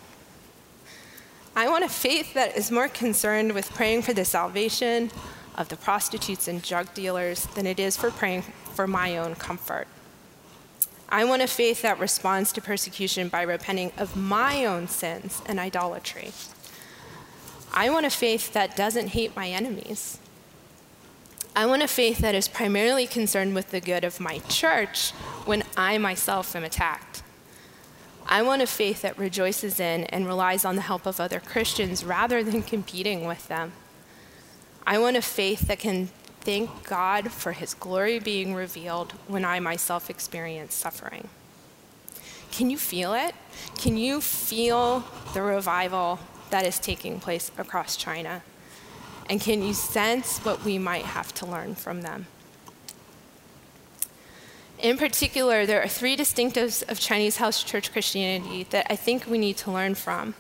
I 1.57 1.69
want 1.69 1.85
a 1.85 1.89
faith 1.89 2.35
that 2.35 2.57
is 2.57 2.73
more 2.73 2.89
concerned 2.89 3.53
with 3.53 3.73
praying 3.73 4.03
for 4.03 4.13
the 4.13 4.25
salvation 4.25 5.11
of 5.55 5.69
the 5.69 5.77
prostitutes 5.77 6.49
and 6.49 6.63
drug 6.63 6.93
dealers 6.95 7.47
than 7.55 7.67
it 7.67 7.79
is 7.79 7.97
for 7.97 8.11
praying 8.11 8.43
for 8.75 8.87
my 8.87 9.17
own 9.17 9.35
comfort. 9.35 9.87
I 11.09 11.25
want 11.25 11.43
a 11.43 11.47
faith 11.47 11.83
that 11.83 12.01
responds 12.01 12.53
to 12.53 12.61
persecution 12.61 13.29
by 13.29 13.43
repenting 13.43 13.93
of 13.97 14.17
my 14.17 14.65
own 14.65 14.89
sins 14.89 15.43
and 15.47 15.61
idolatry. 15.61 16.33
I 17.73 17.91
want 17.91 18.07
a 18.07 18.11
faith 18.11 18.53
that 18.53 18.77
doesn't 18.77 19.09
hate 19.09 19.37
my 19.37 19.49
enemies. 19.49 20.19
I 21.57 21.67
want 21.67 21.83
a 21.83 21.89
faith 21.89 22.19
that 22.19 22.35
is 22.35 22.49
primarily 22.49 23.07
concerned 23.07 23.55
with 23.55 23.71
the 23.71 23.81
good 23.81 24.03
of 24.03 24.19
my 24.19 24.41
church 24.49 25.11
when 25.45 25.63
I 25.77 25.99
myself 25.99 26.57
am 26.57 26.65
attacked. 26.65 27.23
I 28.27 28.43
want 28.43 28.63
a 28.63 28.67
faith 28.67 29.03
that 29.03 29.19
rejoices 29.19 29.79
in 29.79 30.05
and 30.05 30.27
relies 30.27 30.65
on 30.65 30.77
the 30.77 30.83
help 30.83 31.07
of 31.07 31.21
other 31.21 31.39
Christians 31.39 32.05
rather 32.05 32.43
than 32.43 32.63
competing 32.63 33.25
with 33.25 33.47
them. 33.49 33.73
I 34.87 34.99
want 34.99 35.17
a 35.17 35.23
faith 35.23 35.63
that 35.69 35.79
can 35.79 36.09
thank 36.41 36.85
God 36.85 37.33
for 37.33 37.53
his 37.53 37.73
glory 37.73 38.19
being 38.19 38.55
revealed 38.55 39.13
when 39.27 39.45
I 39.45 39.59
myself 39.61 40.11
experience 40.11 40.75
suffering. 40.75 41.29
Can 42.53 42.69
you 42.69 42.77
feel 42.77 43.15
it? 43.15 43.35
Can 43.79 43.97
you 43.97 44.21
feel 44.21 45.05
the 45.33 45.43
revival 45.43 46.19
that 46.51 46.67
is 46.67 46.79
taking 46.79 47.19
place 47.19 47.51
across 47.57 47.97
China? 47.97 48.43
And 49.31 49.41
can 49.41 49.63
you 49.63 49.73
sense 49.73 50.39
what 50.41 50.65
we 50.65 50.79
might 50.79 51.05
have 51.05 51.33
to 51.35 51.47
learn 51.47 51.75
from 51.75 52.03
them? 52.03 52.27
In 54.79 54.99
particular, 54.99 55.65
there 55.65 55.83
are 55.83 55.89
three 55.89 56.15
distinctives 56.15 56.87
of 56.91 57.01
Chinese 57.01 57.39
house 57.39 57.63
church 57.63 57.91
Christianity 57.91 58.65
that 58.65 58.87
I 58.91 58.97
think 58.97 59.27
we 59.27 59.39
need 59.39 59.57
to 59.59 59.73
learn 59.73 59.95
from. 59.95 60.35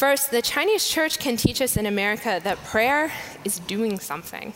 First, 0.00 0.30
the 0.30 0.40
Chinese 0.40 0.88
church 0.88 1.18
can 1.18 1.36
teach 1.36 1.60
us 1.60 1.76
in 1.76 1.84
America 1.84 2.40
that 2.42 2.56
prayer 2.64 3.12
is 3.44 3.58
doing 3.58 4.00
something. 4.00 4.54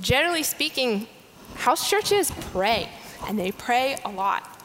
Generally 0.00 0.42
speaking, 0.42 1.06
house 1.54 1.88
churches 1.88 2.32
pray, 2.50 2.88
and 3.28 3.38
they 3.38 3.52
pray 3.52 3.98
a 4.04 4.10
lot. 4.10 4.60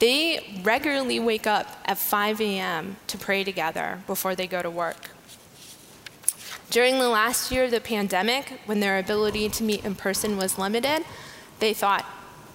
They 0.00 0.60
regularly 0.64 1.20
wake 1.20 1.46
up 1.46 1.68
at 1.84 1.98
5 1.98 2.40
a.m. 2.40 2.96
to 3.06 3.16
pray 3.16 3.44
together 3.44 4.02
before 4.08 4.34
they 4.34 4.48
go 4.48 4.60
to 4.60 4.70
work. 4.70 5.10
During 6.68 6.98
the 6.98 7.10
last 7.10 7.52
year 7.52 7.66
of 7.66 7.70
the 7.70 7.80
pandemic, 7.80 8.58
when 8.66 8.80
their 8.80 8.98
ability 8.98 9.50
to 9.50 9.62
meet 9.62 9.84
in 9.84 9.94
person 9.94 10.36
was 10.36 10.58
limited, 10.58 11.04
they 11.60 11.74
thought, 11.74 12.04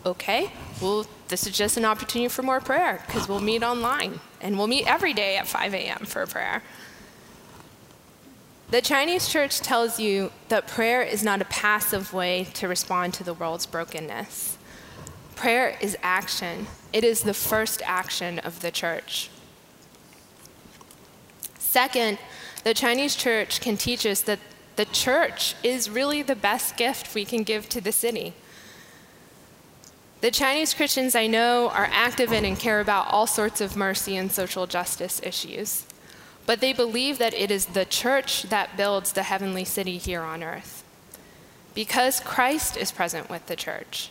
okay, 0.06 0.52
well, 0.82 1.08
this 1.30 1.48
is 1.48 1.56
just 1.56 1.78
an 1.78 1.86
opportunity 1.86 2.28
for 2.28 2.44
more 2.44 2.60
prayer 2.60 3.02
because 3.08 3.30
we'll 3.30 3.40
meet 3.40 3.64
online 3.64 4.20
and 4.42 4.58
we'll 4.58 4.68
meet 4.68 4.88
every 4.88 5.14
day 5.14 5.38
at 5.38 5.48
5 5.48 5.74
a.m. 5.74 6.06
for 6.06 6.26
prayer. 6.26 6.64
The 8.70 8.82
Chinese 8.82 9.30
church 9.30 9.60
tells 9.60 10.00
you 10.00 10.32
that 10.50 10.68
prayer 10.68 11.02
is 11.02 11.24
not 11.24 11.42
a 11.42 11.46
passive 11.46 12.12
way 12.12 12.48
to 12.56 12.68
respond 12.68 13.14
to 13.16 13.24
the 13.24 13.34
world's 13.34 13.66
brokenness. 13.66 14.58
Prayer 15.36 15.78
is 15.80 15.98
action, 16.04 16.68
it 16.92 17.04
is 17.04 17.22
the 17.22 17.34
first 17.34 17.82
action 17.86 18.40
of 18.40 18.62
the 18.62 18.72
church. 18.72 19.30
Second, 21.58 22.18
the 22.64 22.74
Chinese 22.74 23.16
church 23.16 23.62
can 23.62 23.78
teach 23.78 24.06
us 24.06 24.22
that 24.22 24.40
the 24.76 24.86
church 24.86 25.56
is 25.64 25.90
really 25.90 26.22
the 26.22 26.36
best 26.36 26.76
gift 26.76 27.14
we 27.16 27.24
can 27.24 27.44
give 27.44 27.70
to 27.70 27.80
the 27.80 27.92
city. 27.92 28.34
The 30.20 30.32
Chinese 30.32 30.74
Christians 30.74 31.14
I 31.14 31.28
know 31.28 31.70
are 31.70 31.88
active 31.92 32.32
in 32.32 32.44
and 32.44 32.58
care 32.58 32.80
about 32.80 33.12
all 33.12 33.28
sorts 33.28 33.62
of 33.62 33.76
mercy 33.76 34.18
and 34.18 34.32
social 34.32 34.66
justice 34.66 35.22
issues, 35.24 35.86
but 36.48 36.60
they 36.60 36.74
believe 36.74 37.20
that 37.20 37.36
it 37.36 37.52
is 37.52 37.68
the 37.68 37.86
church 37.86 38.44
that 38.44 38.76
builds 38.76 39.12
the 39.12 39.24
heavenly 39.24 39.64
city 39.64 40.00
here 40.00 40.24
on 40.24 40.42
earth. 40.42 40.84
Because 41.76 42.20
Christ 42.20 42.78
is 42.78 42.92
present 42.92 43.30
with 43.30 43.46
the 43.46 43.56
church, 43.56 44.10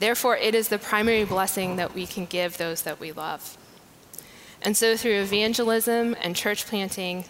therefore, 0.00 0.36
it 0.36 0.56
is 0.56 0.68
the 0.68 0.78
primary 0.78 1.24
blessing 1.24 1.76
that 1.76 1.94
we 1.94 2.04
can 2.04 2.26
give 2.26 2.58
those 2.58 2.82
that 2.82 2.98
we 2.98 3.12
love. 3.12 3.56
And 4.60 4.76
so, 4.76 4.96
through 4.96 5.20
evangelism 5.20 6.16
and 6.20 6.34
church 6.34 6.66
planting, 6.66 7.26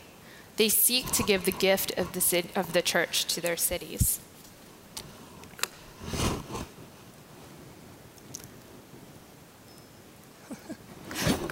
they 0.56 0.70
seek 0.70 1.10
to 1.12 1.22
give 1.22 1.44
the 1.44 1.52
gift 1.52 1.92
of 1.98 2.12
the, 2.12 2.44
of 2.56 2.72
the 2.72 2.80
church 2.80 3.26
to 3.34 3.42
their 3.42 3.58
cities. 3.58 4.20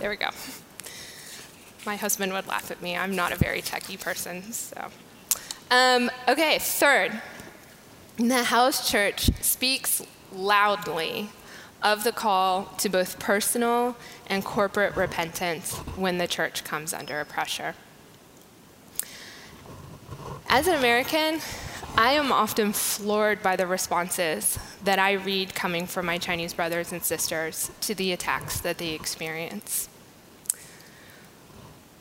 There 0.03 0.11
we 0.11 0.17
go. 0.17 0.31
My 1.87 1.95
husband 1.95 2.33
would 2.33 2.49
laugh 2.49 2.73
at 2.73 2.83
me. 2.83 2.97
I'm 2.97 3.15
not 3.15 3.31
a 3.31 3.37
very 3.37 3.63
techy 3.63 3.97
person, 3.97 4.53
so. 4.53 4.89
Um, 5.71 6.11
okay, 6.29 6.59
third, 6.59 7.23
the 8.17 8.43
house 8.43 8.91
church 8.91 9.31
speaks 9.41 10.03
loudly 10.33 11.31
of 11.85 12.03
the 12.03 12.11
call 12.11 12.65
to 12.79 12.89
both 12.89 13.21
personal 13.21 13.97
and 14.27 14.45
corporate 14.45 14.97
repentance 14.97 15.77
when 15.95 16.19
the 16.19 16.27
church 16.27 16.65
comes 16.65 16.93
under 16.93 17.25
pressure. 17.25 17.77
As 20.49 20.67
an 20.67 20.75
American, 20.75 21.41
I 21.97 22.15
am 22.15 22.33
often 22.33 22.73
floored 22.73 23.41
by 23.41 23.55
the 23.55 23.67
responses 23.67 24.59
that 24.83 24.99
I 24.99 25.13
read 25.13 25.55
coming 25.55 25.87
from 25.87 26.07
my 26.07 26.19
Chinese 26.19 26.55
brothers 26.55 26.91
and 26.91 27.05
sisters 27.05 27.71
to 27.83 27.95
the 27.95 28.13
attacks 28.13 28.59
that 28.61 28.79
they 28.79 28.95
experience. 28.95 29.89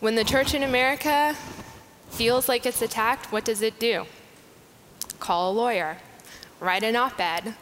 When 0.01 0.15
the 0.15 0.24
church 0.24 0.55
in 0.55 0.63
America 0.63 1.36
feels 2.10 2.50
like 2.50 2.65
it's 2.65 2.81
attacked, 2.81 3.31
what 3.31 3.46
does 3.46 3.62
it 3.62 3.79
do? 3.79 4.08
Call 5.20 5.51
a 5.51 5.53
lawyer, 5.53 5.98
write 6.60 6.81
an 6.81 6.96
op 6.96 7.20
ed, 7.20 7.53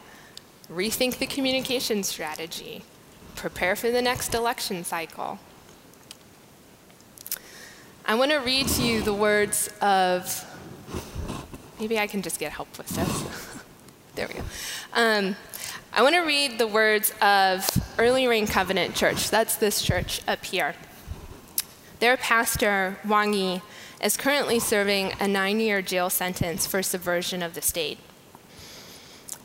rethink 0.72 1.18
the 1.18 1.26
communication 1.26 2.02
strategy, 2.02 2.82
prepare 3.36 3.76
for 3.76 3.90
the 3.90 4.00
next 4.00 4.34
election 4.34 4.84
cycle. 4.84 5.38
I 8.06 8.14
want 8.14 8.30
to 8.30 8.38
read 8.38 8.68
to 8.68 8.82
you 8.82 9.02
the 9.02 9.12
words 9.12 9.68
of 9.82 10.46
Maybe 11.78 11.98
I 11.98 12.06
can 12.06 12.22
just 12.22 12.40
get 12.40 12.52
help 12.52 12.76
with 12.78 12.88
this. 12.88 13.62
there 14.14 14.28
we 14.28 14.34
go. 14.34 14.42
Um, 14.94 15.36
I 15.92 16.02
want 16.02 16.14
to 16.14 16.20
read 16.20 16.58
the 16.58 16.66
words 16.66 17.12
of 17.20 17.68
Early 17.98 18.26
Rain 18.26 18.46
Covenant 18.46 18.94
Church. 18.94 19.28
That's 19.28 19.56
this 19.56 19.82
church 19.82 20.22
up 20.26 20.42
here. 20.44 20.74
Their 22.00 22.16
pastor, 22.16 22.96
Wang 23.06 23.34
Yi, 23.34 23.60
is 24.02 24.16
currently 24.16 24.58
serving 24.58 25.12
a 25.20 25.28
nine 25.28 25.60
year 25.60 25.82
jail 25.82 26.08
sentence 26.08 26.66
for 26.66 26.82
subversion 26.82 27.42
of 27.42 27.54
the 27.54 27.60
state. 27.60 27.98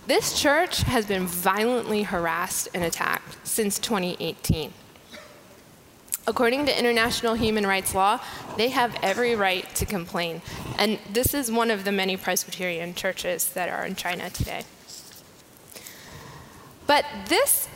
This 0.07 0.39
church 0.39 0.83
has 0.83 1.05
been 1.05 1.27
violently 1.27 2.03
harassed 2.03 2.69
and 2.73 2.83
attacked 2.83 3.45
since 3.45 3.77
2018. 3.79 4.71
According 6.27 6.65
to 6.67 6.79
international 6.79 7.33
human 7.33 7.67
rights 7.67 7.93
law, 7.93 8.19
they 8.55 8.69
have 8.69 8.95
every 9.03 9.35
right 9.35 9.67
to 9.75 9.85
complain. 9.85 10.41
And 10.77 10.97
this 11.11 11.33
is 11.33 11.51
one 11.51 11.69
of 11.69 11.83
the 11.83 11.91
many 11.91 12.15
Presbyterian 12.15 12.95
churches 12.95 13.49
that 13.49 13.67
are 13.67 13.85
in 13.85 13.95
China 13.95 14.29
today. 14.29 14.63
But 16.87 17.05
this, 17.27 17.67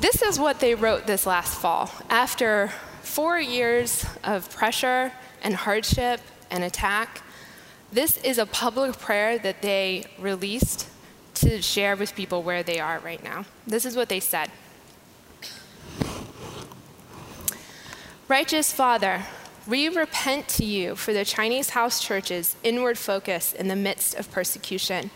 this 0.00 0.22
is 0.22 0.38
what 0.38 0.60
they 0.60 0.74
wrote 0.74 1.06
this 1.06 1.26
last 1.26 1.58
fall. 1.58 1.90
After 2.08 2.72
four 3.08 3.40
years 3.40 4.04
of 4.22 4.50
pressure 4.50 5.10
and 5.42 5.54
hardship 5.54 6.20
and 6.50 6.62
attack, 6.62 7.22
this 7.90 8.18
is 8.18 8.36
a 8.36 8.44
public 8.44 8.98
prayer 8.98 9.38
that 9.38 9.62
they 9.62 10.04
released 10.18 10.86
to 11.34 11.62
share 11.62 11.96
with 11.96 12.14
people 12.14 12.42
where 12.42 12.62
they 12.62 12.78
are 12.78 12.98
right 12.98 13.24
now. 13.24 13.46
This 13.66 13.86
is 13.86 13.96
what 13.96 14.08
they 14.08 14.20
said 14.20 14.50
Righteous 18.28 18.72
Father, 18.72 19.22
we 19.66 19.88
repent 19.88 20.46
to 20.48 20.64
you 20.64 20.94
for 20.94 21.14
the 21.14 21.24
Chinese 21.24 21.70
house 21.70 22.04
church's 22.04 22.56
inward 22.62 22.98
focus 22.98 23.54
in 23.54 23.68
the 23.68 23.76
midst 23.76 24.16
of 24.16 24.30
persecution. 24.30 25.10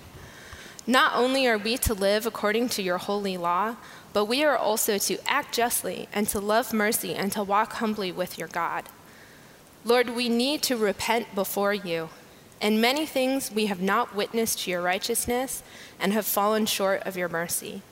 Not 0.86 1.14
only 1.14 1.46
are 1.46 1.58
we 1.58 1.76
to 1.78 1.92
live 1.92 2.24
according 2.24 2.70
to 2.70 2.82
your 2.82 2.98
holy 2.98 3.36
law, 3.36 3.76
but 4.12 4.26
we 4.26 4.44
are 4.44 4.56
also 4.56 4.98
to 4.98 5.18
act 5.26 5.54
justly 5.54 6.08
and 6.12 6.28
to 6.28 6.40
love 6.40 6.72
mercy 6.72 7.14
and 7.14 7.32
to 7.32 7.42
walk 7.42 7.74
humbly 7.74 8.12
with 8.12 8.38
your 8.38 8.48
God. 8.48 8.84
Lord, 9.84 10.10
we 10.10 10.28
need 10.28 10.62
to 10.64 10.76
repent 10.76 11.34
before 11.34 11.74
you. 11.74 12.10
In 12.60 12.80
many 12.80 13.06
things, 13.06 13.50
we 13.50 13.66
have 13.66 13.82
not 13.82 14.14
witnessed 14.14 14.66
your 14.66 14.82
righteousness 14.82 15.62
and 15.98 16.12
have 16.12 16.26
fallen 16.26 16.66
short 16.66 17.02
of 17.02 17.16
your 17.16 17.28
mercy. 17.28 17.82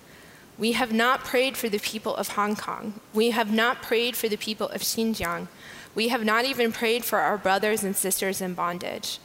We 0.58 0.72
have 0.72 0.92
not 0.92 1.24
prayed 1.24 1.56
for 1.56 1.68
the 1.68 1.78
people 1.78 2.14
of 2.14 2.28
Hong 2.28 2.54
Kong. 2.54 3.00
We 3.14 3.30
have 3.30 3.50
not 3.50 3.82
prayed 3.82 4.14
for 4.14 4.28
the 4.28 4.36
people 4.36 4.68
of 4.68 4.82
Xinjiang. 4.82 5.48
We 5.94 6.08
have 6.08 6.24
not 6.24 6.44
even 6.44 6.70
prayed 6.70 7.04
for 7.04 7.18
our 7.18 7.38
brothers 7.38 7.82
and 7.82 7.96
sisters 7.96 8.40
in 8.40 8.54
bondage. 8.54 9.18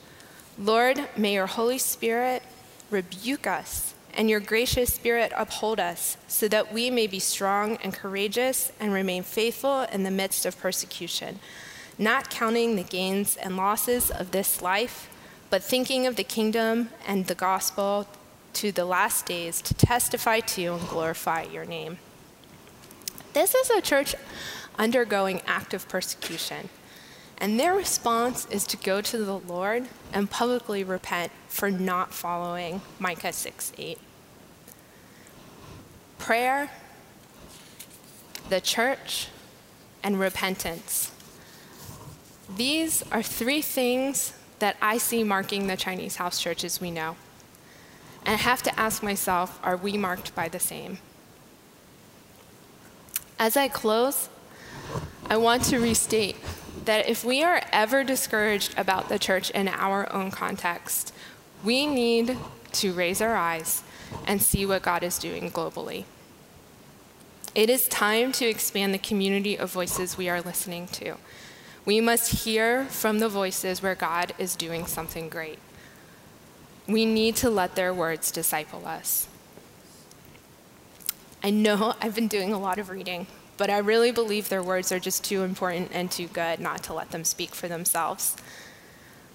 Lord, 0.57 1.09
may 1.17 1.33
your 1.33 1.47
Holy 1.47 1.77
Spirit 1.77 2.41
rebuke 2.89 3.45
us 3.45 3.94
and 4.15 4.29
your 4.29 4.39
gracious 4.39 4.93
Spirit 4.93 5.31
uphold 5.35 5.79
us 5.79 6.17
so 6.27 6.47
that 6.47 6.73
we 6.73 6.89
may 6.89 7.07
be 7.07 7.19
strong 7.19 7.77
and 7.77 7.93
courageous 7.93 8.71
and 8.79 8.93
remain 8.93 9.23
faithful 9.23 9.81
in 9.91 10.03
the 10.03 10.11
midst 10.11 10.45
of 10.45 10.57
persecution, 10.59 11.39
not 11.97 12.29
counting 12.29 12.75
the 12.75 12.83
gains 12.83 13.37
and 13.37 13.57
losses 13.57 14.09
of 14.09 14.31
this 14.31 14.61
life, 14.61 15.09
but 15.49 15.63
thinking 15.63 16.07
of 16.07 16.15
the 16.15 16.23
kingdom 16.23 16.89
and 17.05 17.27
the 17.27 17.35
gospel 17.35 18.07
to 18.53 18.71
the 18.71 18.85
last 18.85 19.25
days 19.25 19.61
to 19.61 19.73
testify 19.73 20.39
to 20.39 20.61
you 20.61 20.73
and 20.73 20.87
glorify 20.87 21.43
your 21.43 21.65
name. 21.65 21.97
This 23.33 23.53
is 23.53 23.69
a 23.69 23.81
church 23.81 24.15
undergoing 24.77 25.41
active 25.45 25.87
persecution. 25.89 26.69
And 27.37 27.59
their 27.59 27.73
response 27.73 28.47
is 28.49 28.65
to 28.67 28.77
go 28.77 29.01
to 29.01 29.17
the 29.17 29.37
Lord 29.37 29.87
and 30.13 30.29
publicly 30.29 30.83
repent 30.83 31.31
for 31.47 31.69
not 31.69 32.13
following 32.13 32.81
Micah 32.99 33.33
6 33.33 33.73
8. 33.77 33.99
Prayer, 36.17 36.71
the 38.49 38.61
church, 38.61 39.27
and 40.01 40.19
repentance. 40.19 41.11
These 42.55 43.03
are 43.11 43.23
three 43.23 43.61
things 43.61 44.33
that 44.59 44.77
I 44.81 44.97
see 44.97 45.23
marking 45.23 45.67
the 45.67 45.75
Chinese 45.75 46.15
house 46.15 46.39
churches 46.39 46.79
we 46.79 46.91
know. 46.91 47.17
And 48.25 48.35
I 48.35 48.37
have 48.37 48.63
to 48.63 48.79
ask 48.79 49.03
myself 49.03 49.59
are 49.63 49.77
we 49.77 49.97
marked 49.97 50.33
by 50.33 50.47
the 50.47 50.59
same? 50.59 50.99
As 53.37 53.57
I 53.57 53.67
close, 53.67 54.29
I 55.29 55.37
want 55.37 55.63
to 55.65 55.79
restate 55.79 56.37
that 56.83 57.07
if 57.07 57.23
we 57.23 57.43
are 57.43 57.61
ever 57.71 58.03
discouraged 58.03 58.77
about 58.77 59.09
the 59.09 59.17
church 59.17 59.49
in 59.51 59.67
our 59.67 60.11
own 60.11 60.31
context, 60.31 61.13
we 61.63 61.85
need 61.87 62.37
to 62.73 62.91
raise 62.91 63.21
our 63.21 63.35
eyes 63.35 63.83
and 64.27 64.41
see 64.41 64.65
what 64.65 64.81
God 64.81 65.03
is 65.03 65.17
doing 65.17 65.49
globally. 65.49 66.05
It 67.55 67.69
is 67.69 67.87
time 67.87 68.33
to 68.33 68.45
expand 68.45 68.93
the 68.93 68.99
community 68.99 69.57
of 69.57 69.71
voices 69.71 70.17
we 70.17 70.27
are 70.27 70.41
listening 70.41 70.87
to. 70.87 71.15
We 71.85 72.01
must 72.01 72.43
hear 72.43 72.85
from 72.85 73.19
the 73.19 73.29
voices 73.29 73.81
where 73.81 73.95
God 73.95 74.33
is 74.37 74.55
doing 74.55 74.85
something 74.85 75.29
great. 75.29 75.59
We 76.87 77.05
need 77.05 77.35
to 77.37 77.49
let 77.49 77.75
their 77.75 77.93
words 77.93 78.31
disciple 78.31 78.85
us. 78.85 79.27
I 81.41 81.51
know 81.51 81.93
I've 82.01 82.15
been 82.15 82.27
doing 82.27 82.51
a 82.51 82.59
lot 82.59 82.77
of 82.79 82.89
reading, 82.89 83.27
but 83.57 83.69
I 83.69 83.77
really 83.77 84.11
believe 84.11 84.49
their 84.49 84.63
words 84.63 84.91
are 84.91 84.99
just 84.99 85.23
too 85.23 85.43
important 85.43 85.91
and 85.93 86.11
too 86.11 86.27
good 86.27 86.59
not 86.59 86.83
to 86.83 86.93
let 86.93 87.11
them 87.11 87.23
speak 87.23 87.55
for 87.55 87.67
themselves. 87.67 88.35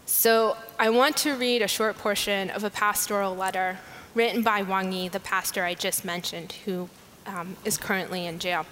So 0.06 0.56
I 0.78 0.90
want 0.90 1.16
to 1.18 1.36
read 1.36 1.62
a 1.62 1.68
short 1.68 1.96
portion 1.96 2.50
of 2.50 2.64
a 2.64 2.70
pastoral 2.70 3.34
letter 3.34 3.78
written 4.14 4.42
by 4.42 4.62
Wang 4.62 4.92
Yi, 4.92 5.08
the 5.08 5.20
pastor 5.20 5.64
I 5.64 5.74
just 5.74 6.04
mentioned, 6.04 6.52
who 6.64 6.88
um, 7.26 7.56
is 7.64 7.78
currently 7.78 8.26
in 8.26 8.38
jail. 8.38 8.66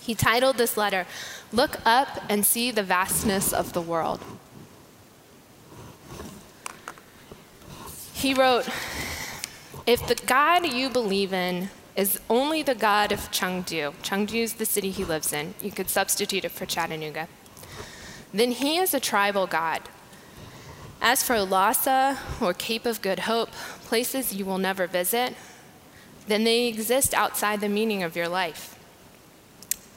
He 0.00 0.14
titled 0.14 0.56
this 0.56 0.76
letter, 0.76 1.06
Look 1.52 1.76
Up 1.84 2.24
and 2.28 2.44
See 2.44 2.70
the 2.70 2.82
Vastness 2.82 3.52
of 3.52 3.72
the 3.72 3.80
World. 3.80 4.20
He 8.12 8.34
wrote, 8.34 8.68
If 9.86 10.06
the 10.06 10.14
God 10.26 10.66
you 10.66 10.88
believe 10.88 11.32
in 11.32 11.68
is 11.96 12.20
only 12.30 12.62
the 12.62 12.74
God 12.74 13.12
of 13.12 13.30
Chengdu, 13.30 13.92
Chengdu 14.02 14.42
is 14.42 14.54
the 14.54 14.64
city 14.64 14.90
he 14.90 15.04
lives 15.04 15.32
in, 15.32 15.54
you 15.60 15.70
could 15.70 15.90
substitute 15.90 16.44
it 16.44 16.50
for 16.50 16.66
Chattanooga, 16.66 17.28
then 18.32 18.52
he 18.52 18.78
is 18.78 18.94
a 18.94 19.00
tribal 19.00 19.46
God. 19.46 19.82
As 21.00 21.22
for 21.22 21.40
Lhasa 21.40 22.18
or 22.40 22.54
Cape 22.54 22.86
of 22.86 23.02
Good 23.02 23.20
Hope, 23.20 23.50
places 23.84 24.32
you 24.32 24.44
will 24.44 24.58
never 24.58 24.86
visit, 24.86 25.34
then 26.28 26.44
they 26.44 26.66
exist 26.66 27.12
outside 27.12 27.60
the 27.60 27.68
meaning 27.68 28.02
of 28.02 28.16
your 28.16 28.28
life. 28.28 28.78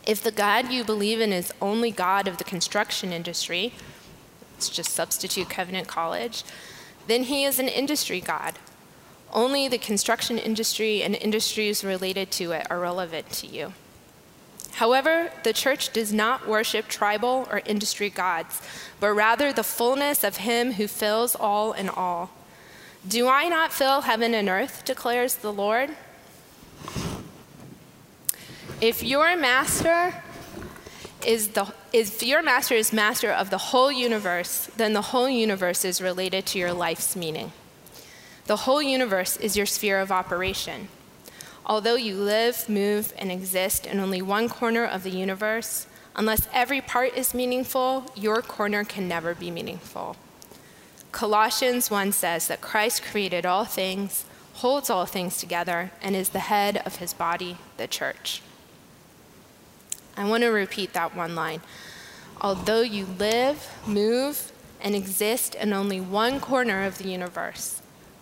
If 0.05 0.21
the 0.21 0.31
God 0.31 0.71
you 0.71 0.83
believe 0.83 1.21
in 1.21 1.31
is 1.31 1.53
only 1.61 1.91
God 1.91 2.27
of 2.27 2.37
the 2.37 2.43
construction 2.43 3.13
industry, 3.13 3.73
let's 4.53 4.69
just 4.69 4.91
substitute 4.91 5.49
Covenant 5.49 5.87
College, 5.87 6.43
then 7.07 7.23
he 7.23 7.43
is 7.43 7.59
an 7.59 7.67
industry 7.67 8.19
God. 8.19 8.55
Only 9.35 9.67
the 9.67 9.77
construction 9.77 10.37
industry 10.37 11.03
and 11.03 11.13
industries 11.13 11.83
related 11.83 12.31
to 12.31 12.53
it 12.53 12.67
are 12.69 12.79
relevant 12.79 13.29
to 13.31 13.47
you. 13.47 13.73
However, 14.75 15.29
the 15.43 15.51
church 15.51 15.91
does 15.91 16.13
not 16.13 16.47
worship 16.47 16.87
tribal 16.87 17.45
or 17.51 17.61
industry 17.65 18.09
gods, 18.09 18.61
but 19.01 19.09
rather 19.09 19.51
the 19.51 19.61
fullness 19.63 20.23
of 20.23 20.37
him 20.37 20.73
who 20.73 20.87
fills 20.87 21.35
all 21.35 21.73
in 21.73 21.89
all. 21.89 22.29
Do 23.05 23.27
I 23.27 23.49
not 23.49 23.73
fill 23.73 24.01
heaven 24.01 24.33
and 24.33 24.47
earth, 24.47 24.85
declares 24.85 25.35
the 25.35 25.51
Lord? 25.51 25.91
If 28.79 29.03
your 29.03 29.35
master 29.35 30.23
is 31.25 31.49
the 31.49 31.73
if 31.91 32.23
your 32.23 32.41
master 32.41 32.75
is 32.75 32.93
master 32.93 33.31
of 33.31 33.49
the 33.49 33.57
whole 33.57 33.91
universe, 33.91 34.69
then 34.77 34.93
the 34.93 35.01
whole 35.01 35.29
universe 35.29 35.83
is 35.83 36.01
related 36.01 36.45
to 36.47 36.59
your 36.59 36.71
life's 36.71 37.15
meaning. 37.17 37.51
The 38.45 38.57
whole 38.57 38.81
universe 38.81 39.37
is 39.37 39.57
your 39.57 39.65
sphere 39.65 39.99
of 39.99 40.11
operation. 40.11 40.87
Although 41.65 41.95
you 41.95 42.15
live, 42.15 42.69
move, 42.69 43.11
and 43.17 43.31
exist 43.31 43.87
in 43.87 43.99
only 43.99 44.21
one 44.21 44.49
corner 44.49 44.85
of 44.85 45.01
the 45.01 45.09
universe, 45.09 45.87
unless 46.15 46.47
every 46.53 46.79
part 46.79 47.17
is 47.17 47.33
meaningful, 47.33 48.05
your 48.15 48.43
corner 48.43 48.83
can 48.83 49.07
never 49.07 49.33
be 49.33 49.49
meaningful. 49.49 50.15
Colossians 51.11 51.89
1 51.89 52.11
says 52.11 52.47
that 52.47 52.61
Christ 52.61 53.01
created 53.01 53.47
all 53.47 53.65
things, 53.65 54.25
holds 54.55 54.91
all 54.91 55.07
things 55.07 55.37
together, 55.37 55.91
and 56.01 56.15
is 56.15 56.29
the 56.29 56.39
head 56.39 56.83
of 56.85 56.97
his 56.97 57.13
body, 57.13 57.57
the 57.77 57.87
church. 57.87 58.43
I 60.15 60.29
want 60.29 60.43
to 60.43 60.49
repeat 60.49 60.93
that 60.93 61.15
one 61.15 61.33
line. 61.33 61.61
Although 62.41 62.81
you 62.81 63.07
live, 63.17 63.69
move, 63.87 64.51
and 64.81 64.93
exist 64.93 65.55
in 65.55 65.73
only 65.73 65.99
one 65.99 66.39
corner 66.39 66.83
of 66.83 66.99
the 66.99 67.09
universe, 67.09 67.74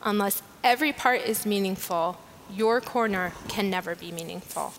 unless 0.03 0.41
every 0.63 0.93
part 0.93 1.21
is 1.21 1.45
meaningful, 1.45 2.17
your 2.51 2.81
corner 2.81 3.33
can 3.47 3.69
never 3.69 3.95
be 3.95 4.11
meaningful. 4.11 4.73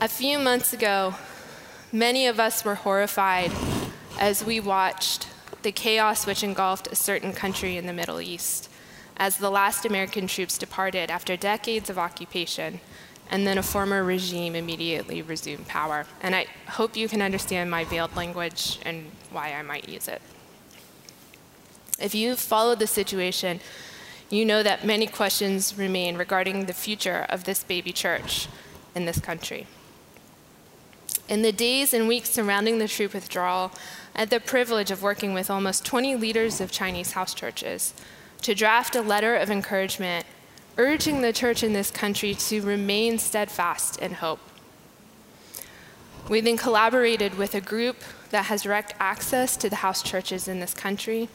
A 0.00 0.08
few 0.08 0.38
months 0.38 0.72
ago, 0.72 1.14
many 1.92 2.26
of 2.26 2.38
us 2.38 2.64
were 2.64 2.76
horrified 2.76 3.50
as 4.20 4.44
we 4.44 4.60
watched 4.60 5.28
the 5.62 5.72
chaos 5.72 6.24
which 6.24 6.44
engulfed 6.44 6.86
a 6.86 6.96
certain 6.96 7.32
country 7.32 7.76
in 7.76 7.86
the 7.86 7.92
Middle 7.92 8.20
East 8.20 8.68
as 9.16 9.38
the 9.38 9.50
last 9.50 9.84
American 9.84 10.28
troops 10.28 10.56
departed 10.56 11.10
after 11.10 11.36
decades 11.36 11.90
of 11.90 11.98
occupation, 11.98 12.80
and 13.30 13.46
then 13.46 13.58
a 13.58 13.62
former 13.62 14.02
regime 14.02 14.54
immediately 14.54 15.22
resumed 15.22 15.66
power. 15.68 16.06
And 16.22 16.34
I 16.34 16.46
hope 16.68 16.96
you 16.96 17.08
can 17.08 17.22
understand 17.22 17.70
my 17.70 17.84
veiled 17.84 18.16
language 18.16 18.78
and 18.84 19.10
why 19.30 19.52
I 19.52 19.62
might 19.62 19.88
use 19.88 20.08
it. 20.08 20.22
If 21.98 22.14
you've 22.14 22.38
followed 22.38 22.78
the 22.78 22.86
situation, 22.86 23.60
you 24.30 24.44
know 24.44 24.62
that 24.62 24.84
many 24.84 25.06
questions 25.06 25.76
remain 25.76 26.16
regarding 26.16 26.66
the 26.66 26.72
future 26.72 27.26
of 27.28 27.44
this 27.44 27.64
baby 27.64 27.92
church 27.92 28.48
in 28.94 29.04
this 29.04 29.20
country. 29.20 29.66
In 31.28 31.42
the 31.42 31.52
days 31.52 31.92
and 31.92 32.08
weeks 32.08 32.30
surrounding 32.30 32.78
the 32.78 32.88
troop 32.88 33.12
withdrawal, 33.12 33.72
I 34.14 34.20
had 34.20 34.30
the 34.30 34.40
privilege 34.40 34.90
of 34.90 35.02
working 35.02 35.34
with 35.34 35.50
almost 35.50 35.84
20 35.84 36.16
leaders 36.16 36.60
of 36.60 36.70
Chinese 36.70 37.12
house 37.12 37.34
churches 37.34 37.92
to 38.42 38.54
draft 38.54 38.96
a 38.96 39.02
letter 39.02 39.36
of 39.36 39.50
encouragement 39.50 40.24
urging 40.78 41.20
the 41.20 41.32
church 41.32 41.62
in 41.62 41.72
this 41.72 41.90
country 41.90 42.34
to 42.34 42.62
remain 42.62 43.18
steadfast 43.18 43.98
in 43.98 44.14
hope. 44.14 44.38
We 46.28 46.40
then 46.40 46.56
collaborated 46.56 47.36
with 47.36 47.54
a 47.54 47.60
group 47.60 47.96
that 48.30 48.46
has 48.46 48.62
direct 48.62 48.94
access 49.00 49.56
to 49.56 49.68
the 49.68 49.76
house 49.76 50.02
churches 50.02 50.46
in 50.46 50.60
this 50.60 50.74
country. 50.74 51.28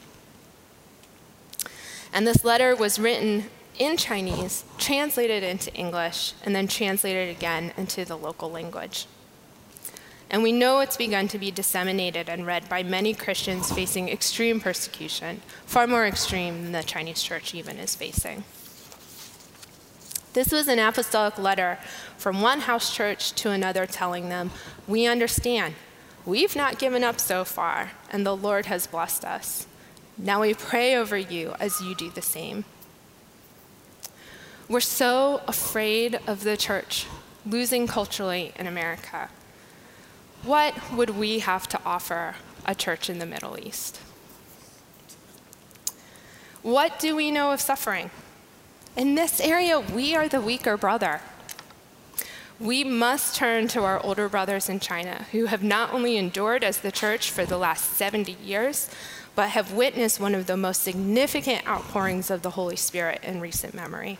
And 2.12 2.26
this 2.26 2.44
letter 2.44 2.74
was 2.74 2.98
written 2.98 3.44
in 3.78 3.96
Chinese, 3.96 4.64
translated 4.78 5.42
into 5.42 5.74
English, 5.74 6.32
and 6.44 6.54
then 6.54 6.68
translated 6.68 7.28
again 7.28 7.72
into 7.76 8.04
the 8.04 8.16
local 8.16 8.50
language. 8.50 9.06
And 10.30 10.42
we 10.42 10.52
know 10.52 10.80
it's 10.80 10.96
begun 10.96 11.28
to 11.28 11.38
be 11.38 11.50
disseminated 11.50 12.28
and 12.28 12.46
read 12.46 12.68
by 12.68 12.82
many 12.82 13.14
Christians 13.14 13.70
facing 13.72 14.08
extreme 14.08 14.60
persecution, 14.60 15.42
far 15.66 15.86
more 15.86 16.06
extreme 16.06 16.62
than 16.62 16.72
the 16.72 16.82
Chinese 16.82 17.22
church 17.22 17.54
even 17.54 17.78
is 17.78 17.94
facing. 17.94 18.44
This 20.34 20.50
was 20.50 20.66
an 20.66 20.80
apostolic 20.80 21.38
letter 21.38 21.78
from 22.18 22.40
one 22.40 22.60
house 22.60 22.92
church 22.92 23.32
to 23.34 23.50
another 23.50 23.86
telling 23.86 24.28
them, 24.28 24.50
We 24.88 25.06
understand. 25.06 25.74
We've 26.26 26.56
not 26.56 26.78
given 26.78 27.04
up 27.04 27.20
so 27.20 27.44
far, 27.44 27.92
and 28.10 28.26
the 28.26 28.36
Lord 28.36 28.66
has 28.66 28.88
blessed 28.88 29.24
us. 29.24 29.66
Now 30.18 30.40
we 30.40 30.52
pray 30.52 30.96
over 30.96 31.16
you 31.16 31.54
as 31.60 31.80
you 31.80 31.94
do 31.94 32.10
the 32.10 32.22
same. 32.22 32.64
We're 34.68 34.80
so 34.80 35.42
afraid 35.46 36.18
of 36.26 36.42
the 36.42 36.56
church 36.56 37.06
losing 37.46 37.86
culturally 37.86 38.52
in 38.58 38.66
America. 38.66 39.28
What 40.42 40.74
would 40.92 41.10
we 41.10 41.40
have 41.40 41.68
to 41.68 41.80
offer 41.84 42.34
a 42.66 42.74
church 42.74 43.08
in 43.08 43.18
the 43.18 43.26
Middle 43.26 43.58
East? 43.58 44.00
What 46.62 46.98
do 46.98 47.14
we 47.14 47.30
know 47.30 47.52
of 47.52 47.60
suffering? 47.60 48.10
In 48.96 49.16
this 49.16 49.40
area, 49.40 49.80
we 49.80 50.14
are 50.14 50.28
the 50.28 50.40
weaker 50.40 50.76
brother. 50.76 51.20
We 52.60 52.84
must 52.84 53.34
turn 53.34 53.66
to 53.68 53.82
our 53.82 53.98
older 54.04 54.28
brothers 54.28 54.68
in 54.68 54.78
China 54.78 55.26
who 55.32 55.46
have 55.46 55.64
not 55.64 55.92
only 55.92 56.16
endured 56.16 56.62
as 56.62 56.78
the 56.78 56.92
church 56.92 57.32
for 57.32 57.44
the 57.44 57.58
last 57.58 57.94
70 57.94 58.36
years, 58.40 58.88
but 59.34 59.48
have 59.48 59.72
witnessed 59.72 60.20
one 60.20 60.32
of 60.32 60.46
the 60.46 60.56
most 60.56 60.82
significant 60.82 61.66
outpourings 61.66 62.30
of 62.30 62.42
the 62.42 62.50
Holy 62.50 62.76
Spirit 62.76 63.20
in 63.24 63.40
recent 63.40 63.74
memory. 63.74 64.16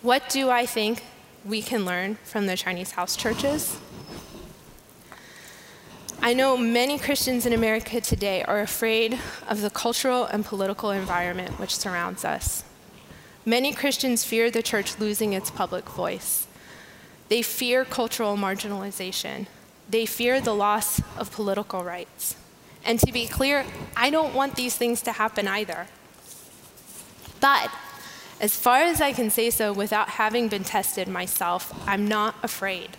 What 0.00 0.28
do 0.28 0.48
I 0.48 0.64
think 0.64 1.02
we 1.44 1.62
can 1.62 1.84
learn 1.84 2.14
from 2.22 2.46
the 2.46 2.56
Chinese 2.56 2.92
house 2.92 3.16
churches? 3.16 3.76
I 6.22 6.32
know 6.32 6.56
many 6.56 6.96
Christians 6.96 7.44
in 7.44 7.52
America 7.52 8.00
today 8.00 8.44
are 8.44 8.60
afraid 8.60 9.18
of 9.48 9.62
the 9.62 9.70
cultural 9.70 10.26
and 10.26 10.44
political 10.44 10.92
environment 10.92 11.58
which 11.58 11.76
surrounds 11.76 12.24
us. 12.24 12.62
Many 13.48 13.72
Christians 13.72 14.24
fear 14.24 14.50
the 14.50 14.62
church 14.62 14.98
losing 14.98 15.32
its 15.32 15.50
public 15.50 15.88
voice. 15.88 16.46
They 17.30 17.40
fear 17.40 17.82
cultural 17.86 18.36
marginalization. 18.36 19.46
They 19.88 20.04
fear 20.04 20.38
the 20.38 20.54
loss 20.54 21.00
of 21.16 21.32
political 21.32 21.82
rights. 21.82 22.36
And 22.84 23.00
to 23.00 23.10
be 23.10 23.26
clear, 23.26 23.64
I 23.96 24.10
don't 24.10 24.34
want 24.34 24.56
these 24.56 24.76
things 24.76 25.00
to 25.00 25.12
happen 25.12 25.48
either. 25.48 25.86
But 27.40 27.70
as 28.38 28.54
far 28.54 28.80
as 28.80 29.00
I 29.00 29.14
can 29.14 29.30
say 29.30 29.48
so 29.48 29.72
without 29.72 30.10
having 30.10 30.48
been 30.48 30.64
tested 30.64 31.08
myself, 31.08 31.72
I'm 31.88 32.06
not 32.06 32.34
afraid. 32.42 32.98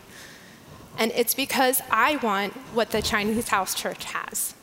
And 0.98 1.12
it's 1.16 1.36
because 1.36 1.80
I 1.92 2.16
want 2.16 2.54
what 2.74 2.90
the 2.90 3.04
Chinese 3.04 3.50
house 3.50 3.76
church 3.76 4.06
has. 4.06 4.56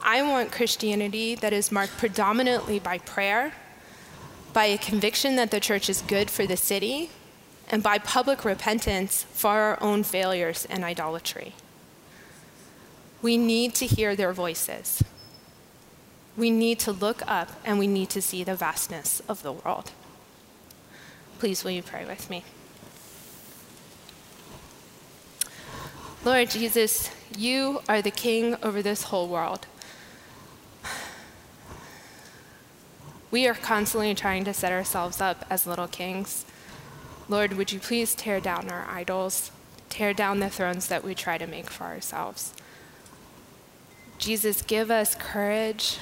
I 0.00 0.22
want 0.22 0.50
Christianity 0.50 1.34
that 1.34 1.52
is 1.52 1.70
marked 1.70 1.98
predominantly 1.98 2.78
by 2.78 2.96
prayer 2.96 3.52
by 4.52 4.66
a 4.66 4.78
conviction 4.78 5.36
that 5.36 5.50
the 5.50 5.60
church 5.60 5.88
is 5.88 6.02
good 6.02 6.30
for 6.30 6.46
the 6.46 6.56
city, 6.56 7.10
and 7.68 7.82
by 7.82 7.98
public 7.98 8.44
repentance 8.44 9.24
for 9.32 9.50
our 9.50 9.82
own 9.82 10.02
failures 10.02 10.66
and 10.68 10.84
idolatry. 10.84 11.54
We 13.22 13.36
need 13.36 13.74
to 13.76 13.86
hear 13.86 14.16
their 14.16 14.32
voices. 14.32 15.04
We 16.36 16.50
need 16.50 16.78
to 16.80 16.92
look 16.92 17.22
up 17.26 17.48
and 17.64 17.78
we 17.78 17.86
need 17.86 18.10
to 18.10 18.22
see 18.22 18.42
the 18.42 18.56
vastness 18.56 19.20
of 19.28 19.42
the 19.42 19.52
world. 19.52 19.92
Please, 21.38 21.62
will 21.62 21.70
you 21.70 21.82
pray 21.82 22.04
with 22.04 22.28
me? 22.28 22.44
Lord 26.24 26.50
Jesus, 26.50 27.10
you 27.36 27.80
are 27.88 28.02
the 28.02 28.10
king 28.10 28.56
over 28.62 28.82
this 28.82 29.04
whole 29.04 29.28
world. 29.28 29.66
We 33.30 33.46
are 33.46 33.54
constantly 33.54 34.14
trying 34.14 34.44
to 34.44 34.54
set 34.54 34.72
ourselves 34.72 35.20
up 35.20 35.44
as 35.48 35.66
little 35.66 35.86
kings. 35.86 36.44
Lord, 37.28 37.52
would 37.52 37.70
you 37.70 37.78
please 37.78 38.14
tear 38.14 38.40
down 38.40 38.68
our 38.70 38.86
idols, 38.90 39.52
tear 39.88 40.12
down 40.12 40.40
the 40.40 40.50
thrones 40.50 40.88
that 40.88 41.04
we 41.04 41.14
try 41.14 41.38
to 41.38 41.46
make 41.46 41.70
for 41.70 41.84
ourselves. 41.84 42.54
Jesus, 44.18 44.62
give 44.62 44.90
us 44.90 45.14
courage. 45.14 45.98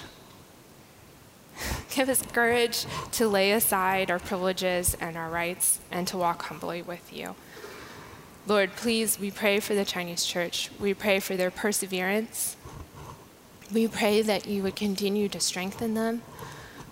Give 1.90 2.08
us 2.08 2.22
courage 2.22 2.86
to 3.12 3.26
lay 3.26 3.50
aside 3.50 4.12
our 4.12 4.20
privileges 4.20 4.96
and 5.00 5.16
our 5.16 5.28
rights 5.28 5.80
and 5.90 6.06
to 6.06 6.16
walk 6.16 6.42
humbly 6.42 6.82
with 6.82 7.12
you. 7.12 7.34
Lord, 8.46 8.76
please, 8.76 9.18
we 9.18 9.32
pray 9.32 9.58
for 9.58 9.74
the 9.74 9.84
Chinese 9.84 10.24
church. 10.24 10.70
We 10.78 10.94
pray 10.94 11.18
for 11.18 11.36
their 11.36 11.50
perseverance. 11.50 12.56
We 13.72 13.88
pray 13.88 14.22
that 14.22 14.46
you 14.46 14.62
would 14.62 14.76
continue 14.76 15.28
to 15.28 15.40
strengthen 15.40 15.94
them. 15.94 16.22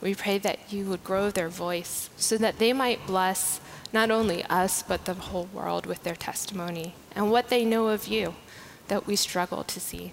We 0.01 0.15
pray 0.15 0.39
that 0.39 0.73
you 0.73 0.87
would 0.87 1.05
grow 1.05 1.31
their 1.31 1.49
voice 1.49 2.11
so 2.17 2.37
that 2.39 2.59
they 2.59 2.73
might 2.73 3.07
bless 3.07 3.61
not 3.93 4.11
only 4.11 4.45
us, 4.45 4.83
but 4.83 5.05
the 5.05 5.15
whole 5.15 5.49
world 5.53 5.87
with 5.87 6.03
their 6.03 6.15
testimony 6.15 6.95
and 7.15 7.31
what 7.31 7.49
they 7.49 7.65
know 7.65 7.89
of 7.89 8.07
you 8.07 8.35
that 8.89 9.07
we 9.07 9.17
struggle 9.17 9.65
to 9.65 9.81
see. 9.81 10.13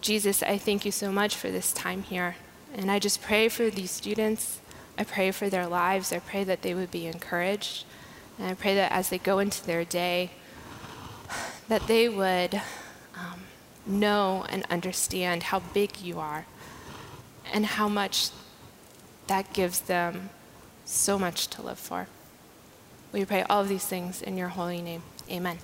Jesus, 0.00 0.42
I 0.42 0.58
thank 0.58 0.84
you 0.84 0.90
so 0.90 1.12
much 1.12 1.36
for 1.36 1.50
this 1.50 1.72
time 1.72 2.02
here. 2.02 2.36
And 2.74 2.90
I 2.90 2.98
just 2.98 3.22
pray 3.22 3.48
for 3.48 3.70
these 3.70 3.90
students. 3.90 4.60
I 4.98 5.04
pray 5.04 5.30
for 5.30 5.48
their 5.48 5.66
lives. 5.66 6.12
I 6.12 6.18
pray 6.18 6.42
that 6.44 6.62
they 6.62 6.74
would 6.74 6.90
be 6.90 7.06
encouraged. 7.06 7.84
And 8.38 8.48
I 8.48 8.54
pray 8.54 8.74
that 8.74 8.90
as 8.90 9.10
they 9.10 9.18
go 9.18 9.38
into 9.38 9.64
their 9.64 9.84
day, 9.84 10.30
that 11.68 11.86
they 11.86 12.08
would 12.08 12.60
um, 13.14 13.42
know 13.86 14.44
and 14.48 14.64
understand 14.70 15.44
how 15.44 15.60
big 15.60 16.00
you 16.00 16.18
are 16.18 16.46
and 17.52 17.66
how 17.66 17.88
much 17.88 18.30
that 19.26 19.52
gives 19.52 19.80
them 19.80 20.30
so 20.84 21.18
much 21.18 21.48
to 21.48 21.62
live 21.62 21.78
for. 21.78 22.08
We 23.12 23.24
pray 23.24 23.42
all 23.42 23.62
of 23.62 23.68
these 23.68 23.86
things 23.86 24.22
in 24.22 24.36
your 24.36 24.48
holy 24.48 24.82
name. 24.82 25.02
Amen. 25.30 25.58